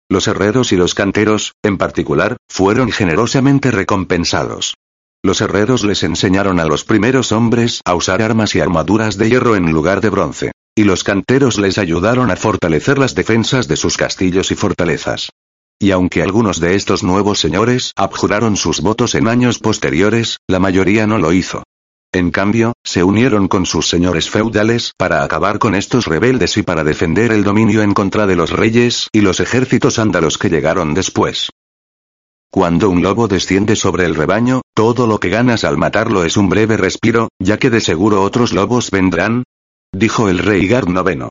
[0.09, 4.77] Los herreros y los canteros, en particular, fueron generosamente recompensados.
[5.25, 9.57] Los herreros les enseñaron a los primeros hombres a usar armas y armaduras de hierro
[9.57, 10.53] en lugar de bronce.
[10.77, 15.31] Y los canteros les ayudaron a fortalecer las defensas de sus castillos y fortalezas.
[15.81, 21.09] Y aunque algunos de estos nuevos señores abjuraron sus votos en años posteriores, la mayoría
[21.09, 21.65] no lo hizo.
[22.17, 26.83] En cambio, se unieron con sus señores feudales para acabar con estos rebeldes y para
[26.83, 31.51] defender el dominio en contra de los reyes y los ejércitos ándalos que llegaron después.
[32.51, 36.49] Cuando un lobo desciende sobre el rebaño, todo lo que ganas al matarlo es un
[36.49, 39.45] breve respiro, ya que de seguro otros lobos vendrán,
[39.93, 41.29] dijo el rey Gard IX.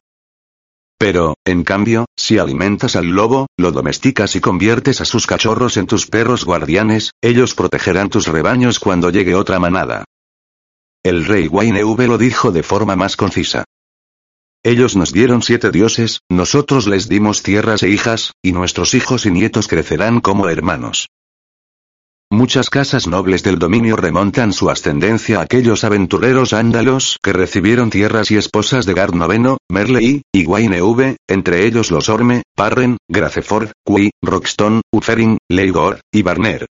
[1.00, 5.88] Pero, en cambio, si alimentas al lobo, lo domesticas y conviertes a sus cachorros en
[5.88, 10.06] tus perros guardianes, ellos protegerán tus rebaños cuando llegue otra manada.
[11.06, 13.64] El rey Wayne V lo dijo de forma más concisa.
[14.64, 19.30] Ellos nos dieron siete dioses, nosotros les dimos tierras e hijas, y nuestros hijos y
[19.30, 21.10] nietos crecerán como hermanos.
[22.32, 28.32] Muchas casas nobles del dominio remontan su ascendencia a aquellos aventureros ándalos que recibieron tierras
[28.32, 33.74] y esposas de Gard IX, Merle y Wayne V, entre ellos los Orme, Parren, Graceford,
[33.86, 36.66] Qui, Roxton, Uthering, Leigor, y Barner.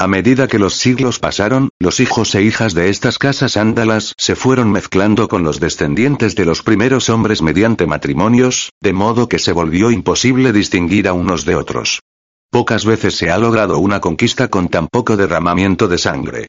[0.00, 4.36] A medida que los siglos pasaron, los hijos e hijas de estas casas ándalas se
[4.36, 9.50] fueron mezclando con los descendientes de los primeros hombres mediante matrimonios, de modo que se
[9.50, 12.00] volvió imposible distinguir a unos de otros.
[12.48, 16.46] Pocas veces se ha logrado una conquista con tan poco derramamiento de sangre.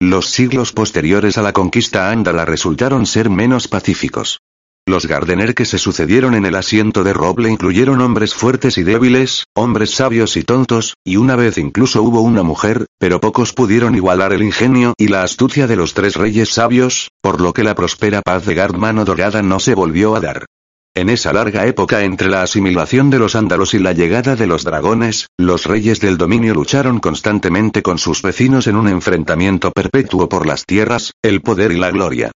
[0.00, 4.38] Los siglos posteriores a la conquista ándala resultaron ser menos pacíficos.
[4.84, 9.44] Los Gardener que se sucedieron en el asiento de roble incluyeron hombres fuertes y débiles,
[9.54, 14.32] hombres sabios y tontos, y una vez incluso hubo una mujer, pero pocos pudieron igualar
[14.32, 18.22] el ingenio y la astucia de los tres reyes sabios, por lo que la próspera
[18.22, 20.46] paz de Gard Mano Dorada no se volvió a dar.
[20.94, 24.64] En esa larga época entre la asimilación de los ándalos y la llegada de los
[24.64, 30.44] dragones, los reyes del dominio lucharon constantemente con sus vecinos en un enfrentamiento perpetuo por
[30.44, 32.32] las tierras, el poder y la gloria.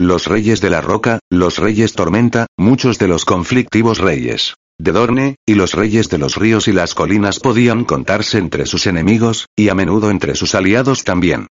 [0.00, 5.36] Los reyes de la roca, los reyes tormenta, muchos de los conflictivos reyes de Dorne,
[5.44, 9.68] y los reyes de los ríos y las colinas podían contarse entre sus enemigos, y
[9.68, 11.48] a menudo entre sus aliados también.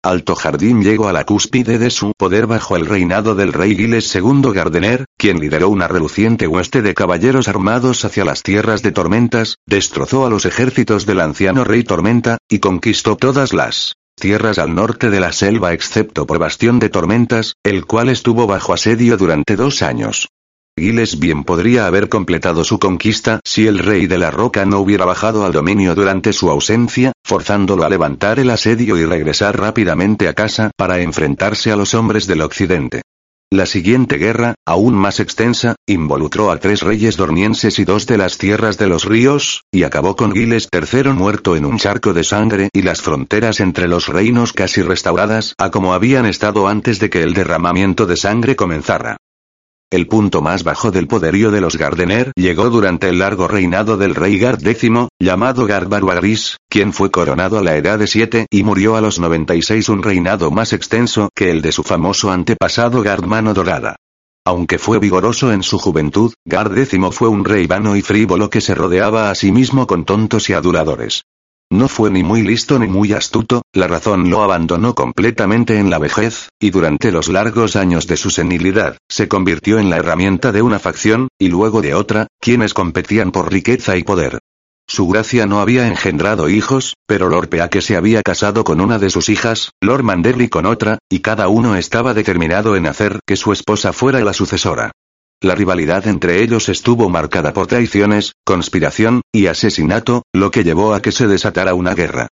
[0.00, 4.14] Alto Jardín llegó a la cúspide de su poder bajo el reinado del rey Giles
[4.14, 9.56] II Gardener, quien lideró una reluciente hueste de caballeros armados hacia las tierras de tormentas,
[9.66, 15.10] destrozó a los ejércitos del anciano rey Tormenta, y conquistó todas las tierras al norte
[15.10, 19.82] de la selva excepto por Bastión de Tormentas, el cual estuvo bajo asedio durante dos
[19.82, 20.28] años.
[20.78, 25.04] Giles bien podría haber completado su conquista si el rey de la roca no hubiera
[25.04, 30.34] bajado al dominio durante su ausencia, forzándolo a levantar el asedio y regresar rápidamente a
[30.34, 33.02] casa para enfrentarse a los hombres del occidente.
[33.52, 38.38] La siguiente guerra, aún más extensa, involucró a tres reyes dornienses y dos de las
[38.38, 42.70] tierras de los ríos, y acabó con Giles III muerto en un charco de sangre
[42.72, 47.22] y las fronteras entre los reinos casi restauradas a como habían estado antes de que
[47.22, 49.18] el derramamiento de sangre comenzara.
[49.92, 54.14] El punto más bajo del poderío de los Gardener llegó durante el largo reinado del
[54.14, 54.90] rey Gard X,
[55.20, 59.20] llamado Gard Barbaris, quien fue coronado a la edad de 7 y murió a los
[59.20, 63.96] 96 un reinado más extenso que el de su famoso antepasado Gard Mano Dorada.
[64.46, 68.62] Aunque fue vigoroso en su juventud, Gard X fue un rey vano y frívolo que
[68.62, 71.20] se rodeaba a sí mismo con tontos y aduladores.
[71.72, 75.98] No fue ni muy listo ni muy astuto, la razón lo abandonó completamente en la
[75.98, 80.60] vejez, y durante los largos años de su senilidad, se convirtió en la herramienta de
[80.60, 84.38] una facción, y luego de otra, quienes competían por riqueza y poder.
[84.86, 89.08] Su gracia no había engendrado hijos, pero Lord Peake se había casado con una de
[89.08, 93.50] sus hijas, Lord Manderly con otra, y cada uno estaba determinado en hacer que su
[93.50, 94.92] esposa fuera la sucesora.
[95.42, 101.02] La rivalidad entre ellos estuvo marcada por traiciones, conspiración, y asesinato, lo que llevó a
[101.02, 102.28] que se desatara una guerra.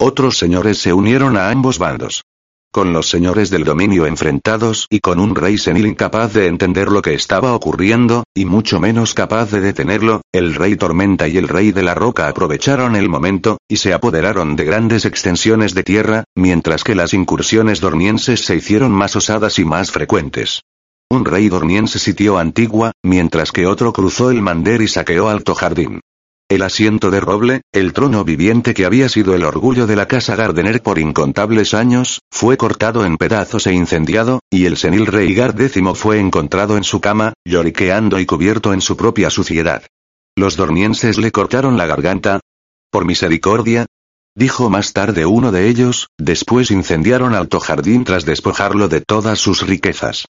[0.00, 2.24] Otros señores se unieron a ambos bandos.
[2.72, 7.02] con los señores del dominio enfrentados y con un rey senil incapaz de entender lo
[7.02, 11.70] que estaba ocurriendo, y mucho menos capaz de detenerlo, el rey Tormenta y el rey
[11.70, 16.82] de la Roca aprovecharon el momento, y se apoderaron de grandes extensiones de tierra, mientras
[16.82, 20.62] que las incursiones dormienses se hicieron más osadas y más frecuentes.
[21.14, 26.00] Un rey dormiense sitió Antigua, mientras que otro cruzó el Mander y saqueó Alto Jardín.
[26.48, 30.34] El asiento de roble, el trono viviente que había sido el orgullo de la casa
[30.34, 35.54] Gardener por incontables años, fue cortado en pedazos e incendiado, y el senil rey Gar
[35.56, 39.84] X fue encontrado en su cama, lloriqueando y cubierto en su propia suciedad.
[40.34, 42.40] Los dormienses le cortaron la garganta.
[42.90, 43.86] Por misericordia,
[44.34, 49.64] dijo más tarde uno de ellos, después incendiaron Alto Jardín tras despojarlo de todas sus
[49.64, 50.24] riquezas.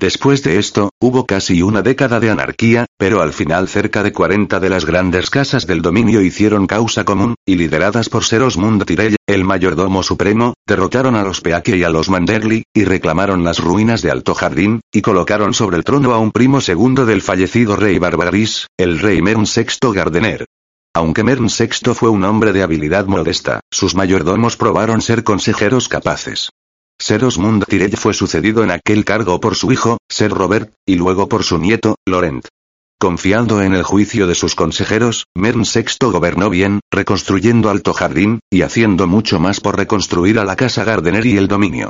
[0.00, 4.58] Después de esto, hubo casi una década de anarquía, pero al final cerca de 40
[4.58, 9.16] de las grandes casas del dominio hicieron causa común, y lideradas por Seros Mund Tyrell,
[9.26, 14.00] el mayordomo supremo, derrotaron a los Peake y a los Manderly, y reclamaron las ruinas
[14.00, 17.98] de Alto Jardín, y colocaron sobre el trono a un primo segundo del fallecido rey
[17.98, 20.46] Barbaris, el rey Mern VI Gardener.
[20.94, 26.48] Aunque Mern VI fue un hombre de habilidad modesta, sus mayordomos probaron ser consejeros capaces.
[27.00, 27.64] Ser Osmund
[27.96, 31.96] fue sucedido en aquel cargo por su hijo, Ser Robert, y luego por su nieto,
[32.06, 32.46] Laurent.
[33.00, 38.60] Confiando en el juicio de sus consejeros, Mern VI gobernó bien, reconstruyendo Alto Jardín, y
[38.60, 41.88] haciendo mucho más por reconstruir a la casa Gardener y el dominio.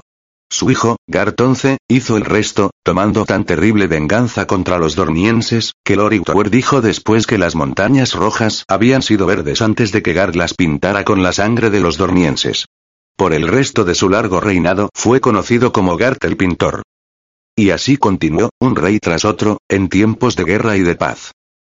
[0.49, 5.97] Su hijo, Gart XI, hizo el resto, tomando tan terrible venganza contra los dormienses, que
[5.97, 10.37] Lori Tower dijo después que las montañas rojas habían sido verdes antes de que Gart
[10.37, 12.67] las pintara con la sangre de los dormienses.
[13.21, 16.81] Por el resto de su largo reinado fue conocido como Gart el Pintor.
[17.55, 21.33] Y así continuó, un rey tras otro, en tiempos de guerra y de paz.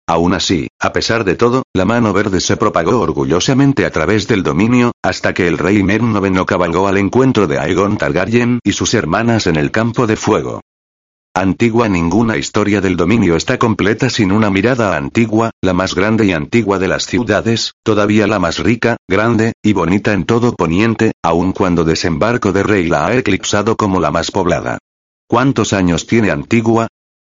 [0.10, 4.44] Aún así, a pesar de todo, la mano verde se propagó orgullosamente a través del
[4.44, 8.94] dominio, hasta que el rey Mer IX cabalgó al encuentro de Aegon Targaryen y sus
[8.94, 10.60] hermanas en el campo de fuego.
[11.40, 16.32] Antigua Ninguna historia del dominio está completa sin una mirada antigua, la más grande y
[16.32, 21.52] antigua de las ciudades, todavía la más rica, grande, y bonita en todo Poniente, aun
[21.52, 24.80] cuando desembarco de Rey la ha eclipsado como la más poblada.
[25.28, 26.88] ¿Cuántos años tiene Antigua?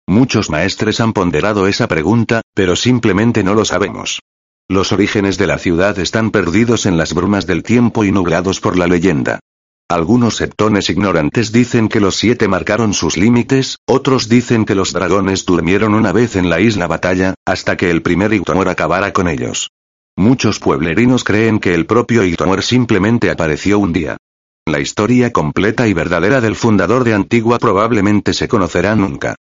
[0.08, 4.22] Muchos maestres han ponderado esa pregunta, pero simplemente no lo sabemos.
[4.70, 8.78] Los orígenes de la ciudad están perdidos en las brumas del tiempo y nublados por
[8.78, 9.42] la leyenda.
[9.90, 15.46] Algunos septones ignorantes dicen que los siete marcaron sus límites, otros dicen que los dragones
[15.46, 19.70] durmieron una vez en la isla Batalla, hasta que el primer Ictonor acabara con ellos.
[20.18, 24.18] Muchos pueblerinos creen que el propio Ictonor simplemente apareció un día.
[24.66, 29.36] La historia completa y verdadera del fundador de Antigua probablemente se conocerá nunca.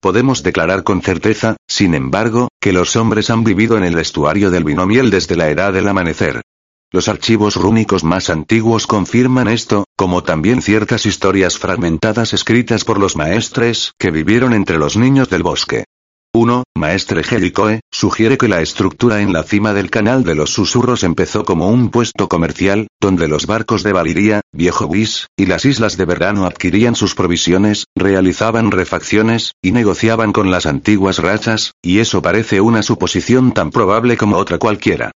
[0.00, 4.64] Podemos declarar con certeza, sin embargo, que los hombres han vivido en el estuario del
[4.64, 6.42] binomiel desde la edad del amanecer.
[6.92, 13.14] Los archivos rúnicos más antiguos confirman esto, como también ciertas historias fragmentadas escritas por los
[13.14, 15.84] maestres que vivieron entre los niños del bosque.
[16.34, 16.64] 1.
[16.76, 21.44] Maestre Helicoe, sugiere que la estructura en la cima del canal de los susurros empezó
[21.44, 26.04] como un puesto comercial, donde los barcos de Valiria, Viejo Whis, y las islas de
[26.04, 32.60] verano adquirían sus provisiones, realizaban refacciones, y negociaban con las antiguas rachas, y eso parece
[32.60, 35.12] una suposición tan probable como otra cualquiera.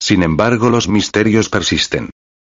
[0.00, 2.08] Sin embargo, los misterios persisten.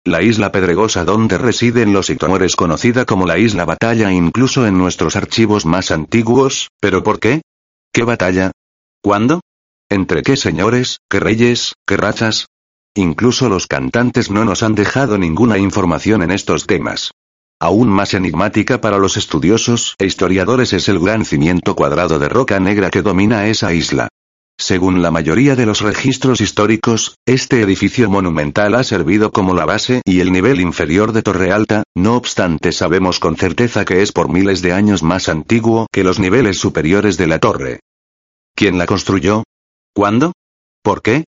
[0.03, 5.15] La isla pedregosa donde residen los Itomores conocida como la isla batalla incluso en nuestros
[5.15, 7.43] archivos más antiguos, ¿pero por qué?
[7.93, 8.51] ¿Qué batalla?
[9.03, 9.41] ¿Cuándo?
[9.89, 12.47] ¿Entre qué señores, qué reyes, qué rachas?
[12.95, 17.11] Incluso los cantantes no nos han dejado ninguna información en estos temas.
[17.59, 22.59] Aún más enigmática para los estudiosos e historiadores es el gran cimiento cuadrado de roca
[22.59, 24.09] negra que domina esa isla.
[24.61, 30.03] Según la mayoría de los registros históricos, este edificio monumental ha servido como la base
[30.05, 34.29] y el nivel inferior de Torre Alta, no obstante sabemos con certeza que es por
[34.29, 37.79] miles de años más antiguo que los niveles superiores de la torre.
[38.55, 39.43] ¿Quién la construyó?
[39.95, 40.33] ¿Cuándo?
[40.83, 41.23] ¿Por qué?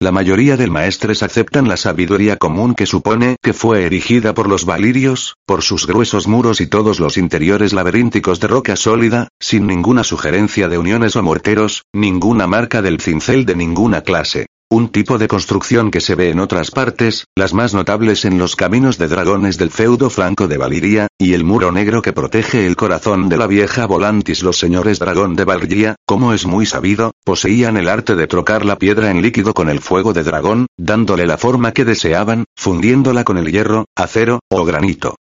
[0.00, 4.64] La mayoría de maestres aceptan la sabiduría común que supone que fue erigida por los
[4.64, 10.04] valirios, por sus gruesos muros y todos los interiores laberínticos de roca sólida, sin ninguna
[10.04, 14.46] sugerencia de uniones o morteros, ninguna marca del cincel de ninguna clase.
[14.70, 18.54] Un tipo de construcción que se ve en otras partes, las más notables en los
[18.54, 22.76] caminos de dragones del feudo flanco de Valiria, y el muro negro que protege el
[22.76, 24.42] corazón de la vieja Volantis.
[24.42, 28.76] Los señores dragón de Valiria, como es muy sabido, poseían el arte de trocar la
[28.76, 33.38] piedra en líquido con el fuego de dragón, dándole la forma que deseaban, fundiéndola con
[33.38, 35.16] el hierro, acero, o granito.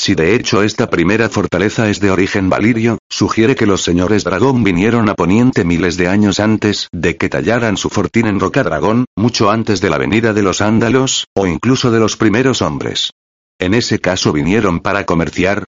[0.00, 4.62] Si de hecho esta primera fortaleza es de origen valirio, sugiere que los señores dragón
[4.62, 9.06] vinieron a Poniente miles de años antes de que tallaran su fortín en Roca Dragón,
[9.16, 13.10] mucho antes de la venida de los ándalos, o incluso de los primeros hombres.
[13.58, 15.64] En ese caso vinieron para comerciar.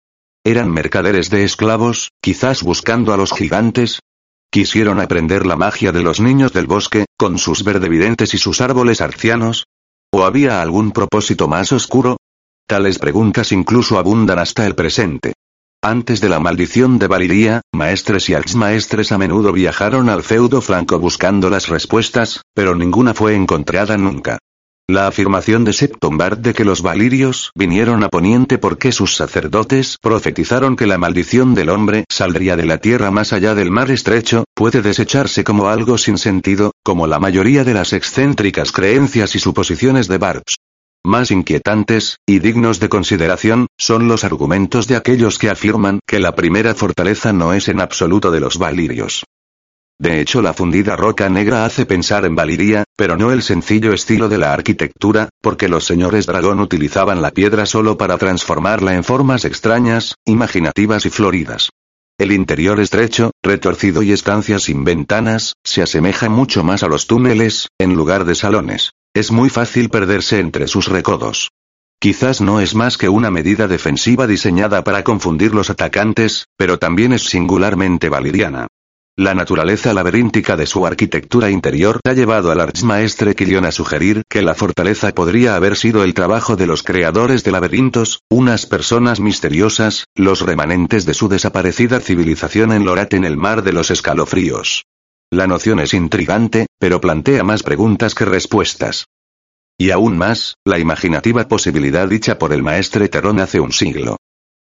[0.44, 4.00] Eran mercaderes de esclavos, quizás buscando a los gigantes.
[4.50, 9.00] Quisieron aprender la magia de los niños del bosque, con sus verdevidentes y sus árboles
[9.00, 9.64] arcianos.
[10.12, 12.18] ¿O había algún propósito más oscuro?
[12.68, 15.32] Tales preguntas incluso abundan hasta el presente.
[15.82, 20.98] Antes de la maldición de Valiria, maestres y exmaestres a menudo viajaron al feudo franco
[20.98, 24.36] buscando las respuestas, pero ninguna fue encontrada nunca.
[24.86, 30.76] La afirmación de Septombard de que los valirios vinieron a Poniente porque sus sacerdotes profetizaron
[30.76, 34.82] que la maldición del hombre saldría de la tierra más allá del mar estrecho, puede
[34.82, 40.18] desecharse como algo sin sentido, como la mayoría de las excéntricas creencias y suposiciones de
[40.18, 40.56] Barbs.
[41.08, 46.34] Más inquietantes, y dignos de consideración, son los argumentos de aquellos que afirman que la
[46.34, 49.24] primera fortaleza no es en absoluto de los valirios.
[49.98, 54.28] De hecho, la fundida roca negra hace pensar en Valiria, pero no el sencillo estilo
[54.28, 59.46] de la arquitectura, porque los señores dragón utilizaban la piedra solo para transformarla en formas
[59.46, 61.70] extrañas, imaginativas y floridas.
[62.18, 67.68] El interior estrecho, retorcido y estancias sin ventanas, se asemeja mucho más a los túneles,
[67.78, 68.90] en lugar de salones.
[69.18, 71.50] Es muy fácil perderse entre sus recodos.
[71.98, 77.12] Quizás no es más que una medida defensiva diseñada para confundir los atacantes, pero también
[77.12, 78.68] es singularmente valiriana.
[79.16, 84.40] La naturaleza laberíntica de su arquitectura interior ha llevado al archmaestre Kilion a sugerir que
[84.40, 90.04] la fortaleza podría haber sido el trabajo de los creadores de laberintos, unas personas misteriosas,
[90.14, 94.84] los remanentes de su desaparecida civilización en Lorat en el mar de los escalofríos.
[95.30, 99.04] La noción es intrigante, pero plantea más preguntas que respuestas.
[99.76, 104.16] Y aún más, la imaginativa posibilidad dicha por el maestre Terón hace un siglo.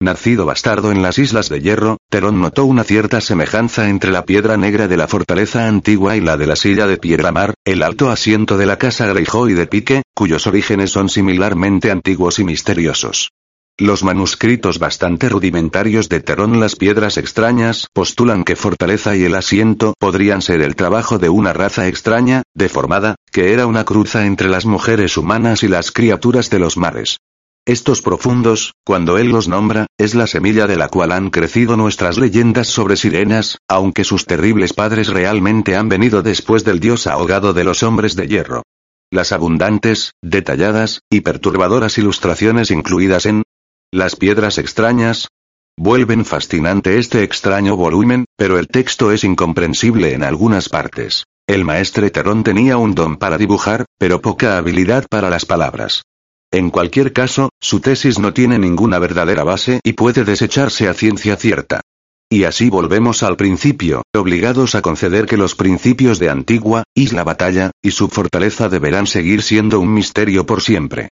[0.00, 4.56] Nacido bastardo en las Islas de Hierro, Terón notó una cierta semejanza entre la piedra
[4.56, 8.10] negra de la fortaleza antigua y la de la silla de piedra mar, el alto
[8.10, 13.30] asiento de la casa Greyjoy de Pique, cuyos orígenes son similarmente antiguos y misteriosos.
[13.78, 19.94] Los manuscritos bastante rudimentarios de Terón Las Piedras Extrañas postulan que Fortaleza y el asiento
[19.98, 24.66] podrían ser el trabajo de una raza extraña, deformada, que era una cruza entre las
[24.66, 27.16] mujeres humanas y las criaturas de los mares.
[27.64, 32.18] Estos profundos, cuando él los nombra, es la semilla de la cual han crecido nuestras
[32.18, 37.64] leyendas sobre sirenas, aunque sus terribles padres realmente han venido después del dios ahogado de
[37.64, 38.62] los hombres de hierro.
[39.10, 43.44] Las abundantes, detalladas, y perturbadoras ilustraciones incluidas en
[43.92, 45.28] las piedras extrañas
[45.76, 51.24] vuelven fascinante este extraño volumen, pero el texto es incomprensible en algunas partes.
[51.46, 56.04] El maestre Terón tenía un don para dibujar, pero poca habilidad para las palabras.
[56.50, 61.36] En cualquier caso, su tesis no tiene ninguna verdadera base y puede desecharse a ciencia
[61.36, 61.82] cierta.
[62.30, 67.72] Y así volvemos al principio, obligados a conceder que los principios de Antigua, Isla Batalla,
[67.82, 71.10] y su fortaleza deberán seguir siendo un misterio por siempre.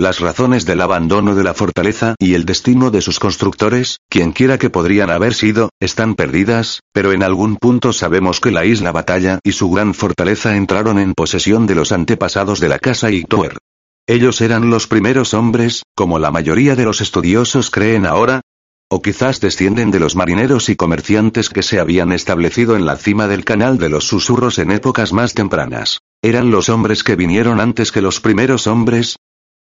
[0.00, 4.70] Las razones del abandono de la fortaleza y el destino de sus constructores, quienquiera que
[4.70, 9.50] podrían haber sido, están perdidas, pero en algún punto sabemos que la isla Batalla y
[9.50, 13.58] su gran fortaleza entraron en posesión de los antepasados de la casa Ictuer.
[14.06, 18.42] Ellos eran los primeros hombres, como la mayoría de los estudiosos creen ahora,
[18.88, 23.26] o quizás descienden de los marineros y comerciantes que se habían establecido en la cima
[23.26, 25.98] del canal de los susurros en épocas más tempranas.
[26.22, 29.16] ¿Eran los hombres que vinieron antes que los primeros hombres?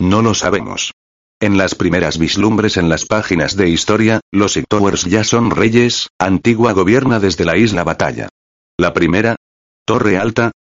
[0.01, 0.93] No lo sabemos.
[1.41, 6.73] En las primeras vislumbres en las páginas de historia, los Ictowers ya son reyes, Antigua
[6.73, 8.29] gobierna desde la isla Batalla.
[8.79, 9.37] La primera,
[9.85, 10.53] Torre Alta,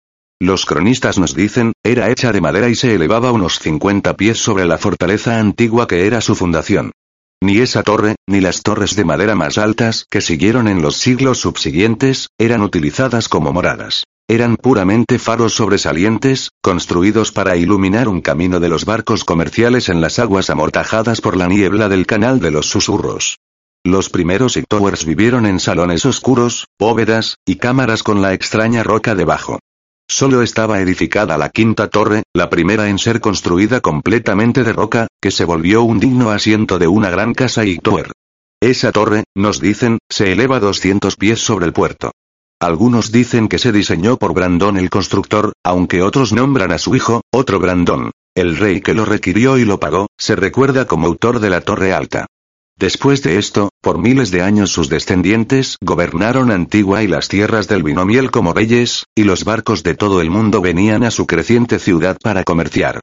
[0.41, 4.65] los cronistas nos dicen, era hecha de madera y se elevaba unos 50 pies sobre
[4.65, 6.93] la fortaleza antigua que era su fundación.
[7.43, 11.37] Ni esa torre, ni las torres de madera más altas que siguieron en los siglos
[11.37, 14.05] subsiguientes, eran utilizadas como moradas.
[14.27, 20.19] Eran puramente faros sobresalientes, construidos para iluminar un camino de los barcos comerciales en las
[20.19, 23.38] aguas amortajadas por la niebla del canal de los susurros.
[23.84, 29.60] Los primeros Towers vivieron en salones oscuros, bóvedas, y cámaras con la extraña roca debajo.
[30.07, 35.31] Solo estaba edificada la quinta torre, la primera en ser construida completamente de roca, que
[35.31, 38.11] se volvió un digno asiento de una gran casa Ictower.
[38.61, 42.11] Esa torre, nos dicen, se eleva 200 pies sobre el puerto.
[42.61, 47.21] Algunos dicen que se diseñó por Brandon el constructor, aunque otros nombran a su hijo,
[47.33, 48.11] otro Brandon.
[48.35, 51.91] El rey que lo requirió y lo pagó, se recuerda como autor de la Torre
[51.91, 52.27] Alta.
[52.77, 57.81] Después de esto, por miles de años sus descendientes gobernaron Antigua y las tierras del
[57.81, 62.17] binomiel como reyes, y los barcos de todo el mundo venían a su creciente ciudad
[62.21, 62.99] para comerciar.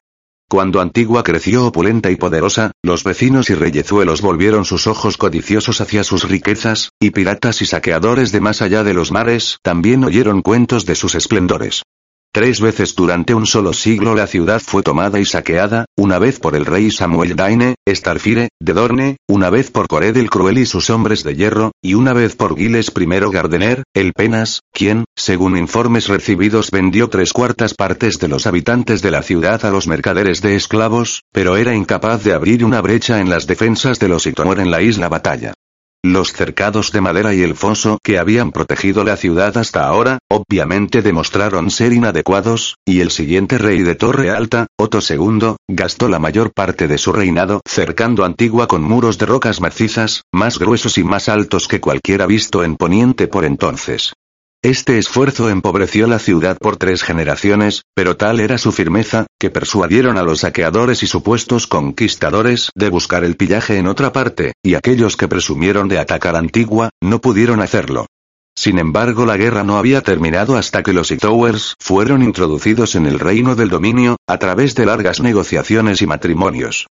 [0.49, 6.03] Cuando Antigua creció opulenta y poderosa, los vecinos y reyezuelos volvieron sus ojos codiciosos hacia
[6.03, 10.87] sus riquezas, y piratas y saqueadores de más allá de los mares también oyeron cuentos
[10.87, 11.83] de sus esplendores.
[12.31, 16.55] Tres veces durante un solo siglo la ciudad fue tomada y saqueada, una vez por
[16.55, 20.91] el rey Samuel Daine, Starfire, de Dorne, una vez por Cored el Cruel y sus
[20.91, 26.07] hombres de hierro, y una vez por Giles I Gardener, el Penas, quien, según informes
[26.07, 30.55] recibidos vendió tres cuartas partes de los habitantes de la ciudad a los mercaderes de
[30.55, 34.69] esclavos, pero era incapaz de abrir una brecha en las defensas de los Itomor en
[34.69, 35.55] la isla Batalla.
[36.01, 41.01] Los cercados de madera y el foso que habían protegido la ciudad hasta ahora, obviamente
[41.01, 46.53] demostraron ser inadecuados, y el siguiente rey de Torre Alta, Otto II, gastó la mayor
[46.53, 51.27] parte de su reinado cercando Antigua con muros de rocas macizas, más gruesos y más
[51.27, 54.13] altos que cualquiera visto en Poniente por entonces.
[54.61, 60.17] Este esfuerzo empobreció la ciudad por tres generaciones, pero tal era su firmeza, que persuadieron
[60.17, 65.15] a los saqueadores y supuestos conquistadores de buscar el pillaje en otra parte, y aquellos
[65.15, 68.07] que presumieron de atacar Antigua, no pudieron hacerlo.
[68.53, 73.17] Sin embargo la guerra no había terminado hasta que los Towers fueron introducidos en el
[73.17, 76.87] reino del dominio, a través de largas negociaciones y matrimonios.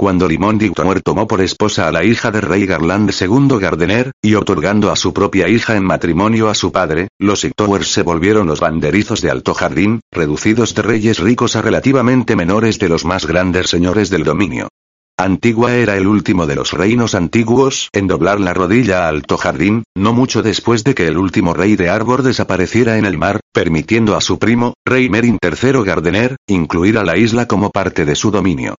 [0.00, 4.36] Cuando Limón Dictonor tomó por esposa a la hija del rey Garland II Gardener, y
[4.36, 8.60] otorgando a su propia hija en matrimonio a su padre, los Ictowers se volvieron los
[8.60, 13.70] banderizos de Alto Jardín, reducidos de reyes ricos a relativamente menores de los más grandes
[13.70, 14.68] señores del dominio.
[15.16, 19.82] Antigua era el último de los reinos antiguos en doblar la rodilla a Alto Jardín,
[19.96, 24.14] no mucho después de que el último rey de Arbor desapareciera en el mar, permitiendo
[24.14, 28.30] a su primo, rey Merin III Gardener, incluir a la isla como parte de su
[28.30, 28.76] dominio.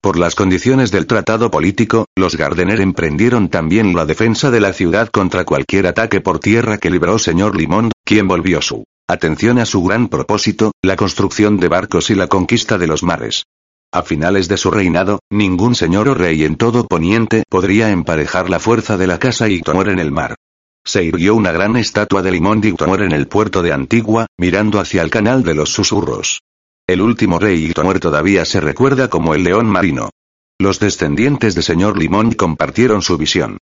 [0.00, 5.08] Por las condiciones del tratado político, los Gardener emprendieron también la defensa de la ciudad
[5.08, 9.82] contra cualquier ataque por tierra que libró señor Limond, quien volvió su atención a su
[9.82, 13.42] gran propósito, la construcción de barcos y la conquista de los mares.
[13.90, 18.60] A finales de su reinado, ningún señor o rey en todo Poniente podría emparejar la
[18.60, 20.36] fuerza de la casa Ictonor en el mar.
[20.84, 25.02] Se irguió una gran estatua de Limón Ictonor en el puerto de Antigua, mirando hacia
[25.02, 26.40] el canal de los susurros.
[26.88, 30.08] El último rey Ictonor todavía se recuerda como el león marino.
[30.58, 33.58] Los descendientes de señor Limón compartieron su visión.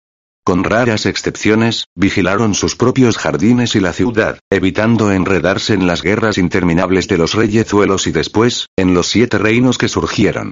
[0.44, 6.38] Con raras excepciones, vigilaron sus propios jardines y la ciudad, evitando enredarse en las guerras
[6.38, 10.52] interminables de los reyezuelos y después, en los siete reinos que surgieron.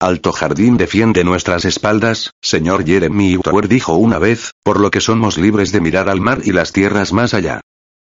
[0.00, 5.36] Alto Jardín defiende nuestras espaldas, señor Jeremy Tower dijo una vez, por lo que somos
[5.36, 7.60] libres de mirar al mar y las tierras más allá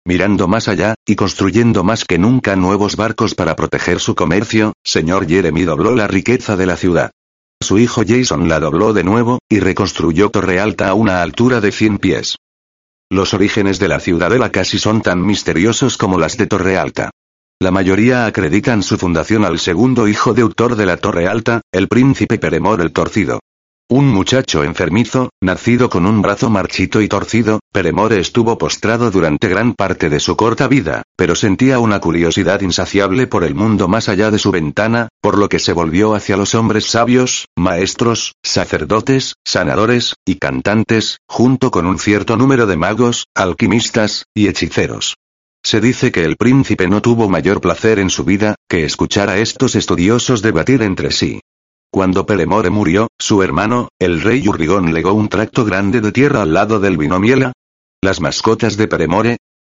[0.06, 5.28] mirando más allá, y construyendo más que nunca nuevos barcos para proteger su comercio, señor
[5.28, 7.12] Jeremy dobló la riqueza de la ciudad.
[7.62, 11.72] Su hijo Jason la dobló de nuevo, y reconstruyó Torre Alta a una altura de
[11.72, 12.36] 100 pies.
[13.10, 17.12] Los orígenes de la ciudadela casi son tan misteriosos como las de Torre Alta.
[17.62, 21.88] La mayoría acreditan su fundación al segundo hijo de autor de la Torre Alta, el
[21.88, 23.40] príncipe Peremor el Torcido.
[23.95, 29.76] Un muchacho enfermizo, nacido con un brazo marchito y torcido, Peremore estuvo postrado durante gran
[29.76, 34.32] parte de su corta vida, pero sentía una curiosidad insaciable por el mundo más allá
[34.32, 40.15] de su ventana, por lo que se volvió hacia los hombres sabios, maestros, sacerdotes, sanadores,
[40.26, 45.18] y cantantes, junto con un cierto número de magos, alquimistas, y hechiceros.
[45.64, 49.38] Se dice que el príncipe no tuvo mayor placer en su vida, que escuchar a
[49.38, 51.41] estos estudiosos debatir entre sí.
[51.94, 56.52] Cuando Peremore murió, su hermano, el rey Urrigón legó un tracto grande de tierra al
[56.52, 57.53] lado del binomiela.
[58.02, 59.38] Las mascotas de Peremore,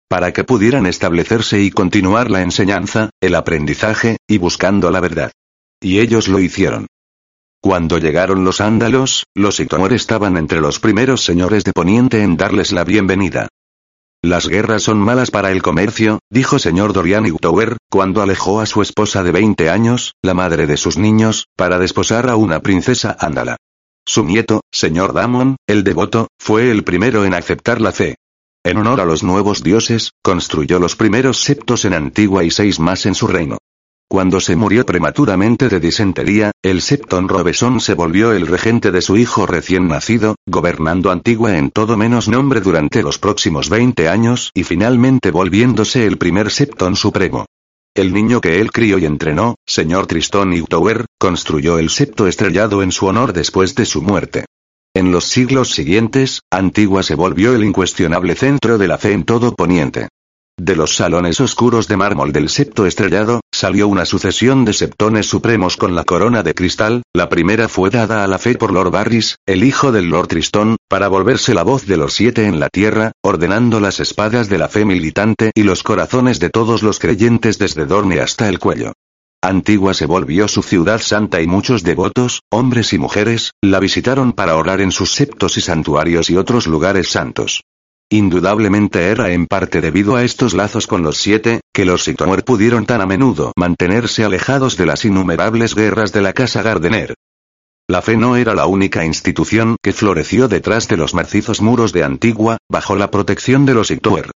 [0.08, 5.32] para que pudieran establecerse y continuar la enseñanza, el aprendizaje, y buscando la verdad.
[5.82, 6.86] Y ellos lo hicieron.
[7.60, 12.70] Cuando llegaron los ándalos, los Itomor estaban entre los primeros señores de Poniente en darles
[12.70, 13.48] la bienvenida.
[14.24, 18.80] Las guerras son malas para el comercio, dijo señor Dorian Utower, cuando alejó a su
[18.80, 23.58] esposa de 20 años, la madre de sus niños, para desposar a una princesa ándala.
[24.06, 28.16] Su nieto, señor Damon, el devoto, fue el primero en aceptar la fe.
[28.64, 33.04] En honor a los nuevos dioses, construyó los primeros septos en Antigua y seis más
[33.04, 33.58] en su reino.
[34.14, 39.16] Cuando se murió prematuramente de disentería, el Septon Robeson se volvió el regente de su
[39.16, 44.62] hijo recién nacido, gobernando Antigua en todo menos nombre durante los próximos 20 años y
[44.62, 47.46] finalmente volviéndose el primer Septon supremo.
[47.92, 52.92] El niño que él crió y entrenó, señor Tristón Utower, construyó el septo estrellado en
[52.92, 54.44] su honor después de su muerte.
[54.94, 59.56] En los siglos siguientes, Antigua se volvió el incuestionable centro de la fe en todo
[59.56, 60.06] Poniente.
[60.56, 65.76] De los salones oscuros de mármol del septo estrellado, salió una sucesión de septones supremos
[65.76, 69.36] con la corona de cristal, la primera fue dada a la fe por Lord Barris,
[69.46, 73.10] el hijo del Lord Tristón, para volverse la voz de los siete en la tierra,
[73.20, 77.84] ordenando las espadas de la fe militante y los corazones de todos los creyentes desde
[77.84, 78.92] Dorne hasta el cuello.
[79.42, 84.56] Antigua se volvió su ciudad santa y muchos devotos, hombres y mujeres, la visitaron para
[84.56, 87.64] orar en sus septos y santuarios y otros lugares santos.
[88.14, 92.86] Indudablemente era en parte debido a estos lazos con los siete, que los Sitower pudieron
[92.86, 97.14] tan a menudo mantenerse alejados de las innumerables guerras de la casa Gardener.
[97.88, 102.04] La fe no era la única institución que floreció detrás de los macizos muros de
[102.04, 104.30] Antigua, bajo la protección de los Sitower.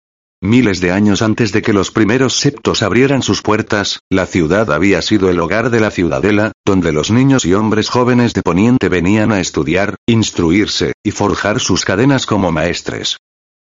[0.41, 5.01] Miles de años antes de que los primeros septos abrieran sus puertas, la ciudad había
[5.01, 9.33] sido el hogar de la ciudadela, donde los niños y hombres jóvenes de Poniente venían
[9.33, 13.17] a estudiar, instruirse, y forjar sus cadenas como maestres.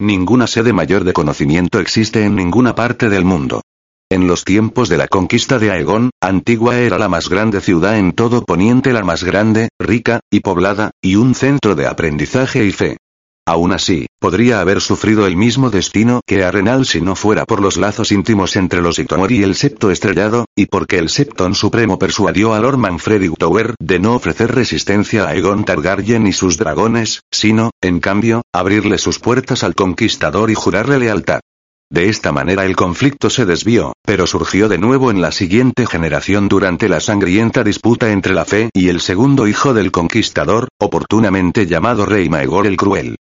[0.00, 3.62] Ninguna sede mayor de conocimiento existe en ninguna parte del mundo.
[4.08, 8.12] En los tiempos de la conquista de Aegon, Antigua era la más grande ciudad en
[8.12, 12.96] todo Poniente, la más grande, rica, y poblada, y un centro de aprendizaje y fe.
[13.48, 17.78] Aún así, podría haber sufrido el mismo destino que Arenal si no fuera por los
[17.78, 22.52] lazos íntimos entre los Hightower y el Septo Estrellado, y porque el Septon Supremo persuadió
[22.52, 27.70] a Lord Manfred Hightower de no ofrecer resistencia a Aegon Targaryen y sus dragones, sino,
[27.80, 31.40] en cambio, abrirle sus puertas al conquistador y jurarle lealtad.
[31.90, 36.48] De esta manera el conflicto se desvió, pero surgió de nuevo en la siguiente generación
[36.48, 42.04] durante la sangrienta disputa entre la fe y el segundo hijo del conquistador, oportunamente llamado
[42.04, 43.16] Rey Maegor el Cruel.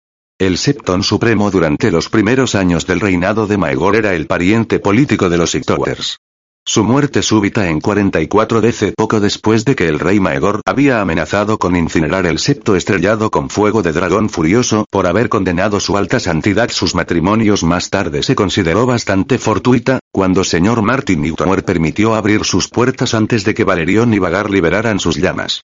[0.42, 5.30] El Septon Supremo durante los primeros años del reinado de Maegor era el pariente político
[5.30, 6.18] de los Hightorers.
[6.66, 11.60] Su muerte súbita en 44 DC poco después de que el rey Maegor había amenazado
[11.60, 16.18] con incinerar el septo estrellado con fuego de dragón furioso por haber condenado su alta
[16.18, 22.44] santidad sus matrimonios más tarde se consideró bastante fortuita, cuando señor Martin Newtoner permitió abrir
[22.44, 25.62] sus puertas antes de que Valerion y Vagar liberaran sus llamas.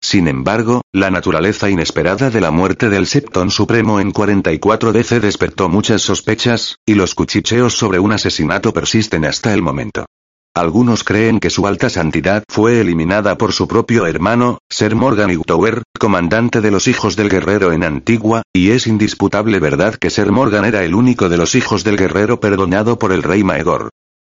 [0.00, 5.68] Sin embargo, la naturaleza inesperada de la muerte del Septon Supremo en 44 DC despertó
[5.68, 10.06] muchas sospechas, y los cuchicheos sobre un asesinato persisten hasta el momento.
[10.54, 15.82] Algunos creen que su alta santidad fue eliminada por su propio hermano, Ser Morgan Hightower,
[15.98, 20.64] comandante de los hijos del guerrero en Antigua, y es indisputable verdad que Ser Morgan
[20.64, 23.90] era el único de los hijos del guerrero perdonado por el rey Maegor.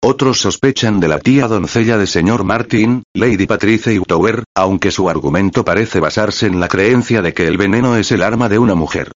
[0.04, 5.64] Otros sospechan de la tía doncella de señor Martin, Lady Patricia Hightower, aunque su argumento
[5.64, 9.12] parece basarse en la creencia de que el veneno es el arma de una mujer.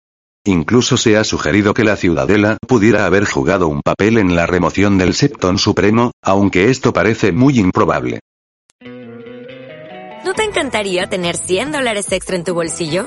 [0.44, 4.98] Incluso se ha sugerido que la ciudadela pudiera haber jugado un papel en la remoción
[4.98, 8.20] del Septon Supremo, aunque esto parece muy improbable.
[8.82, 13.06] ¿No te encantaría tener 100 dólares extra en tu bolsillo?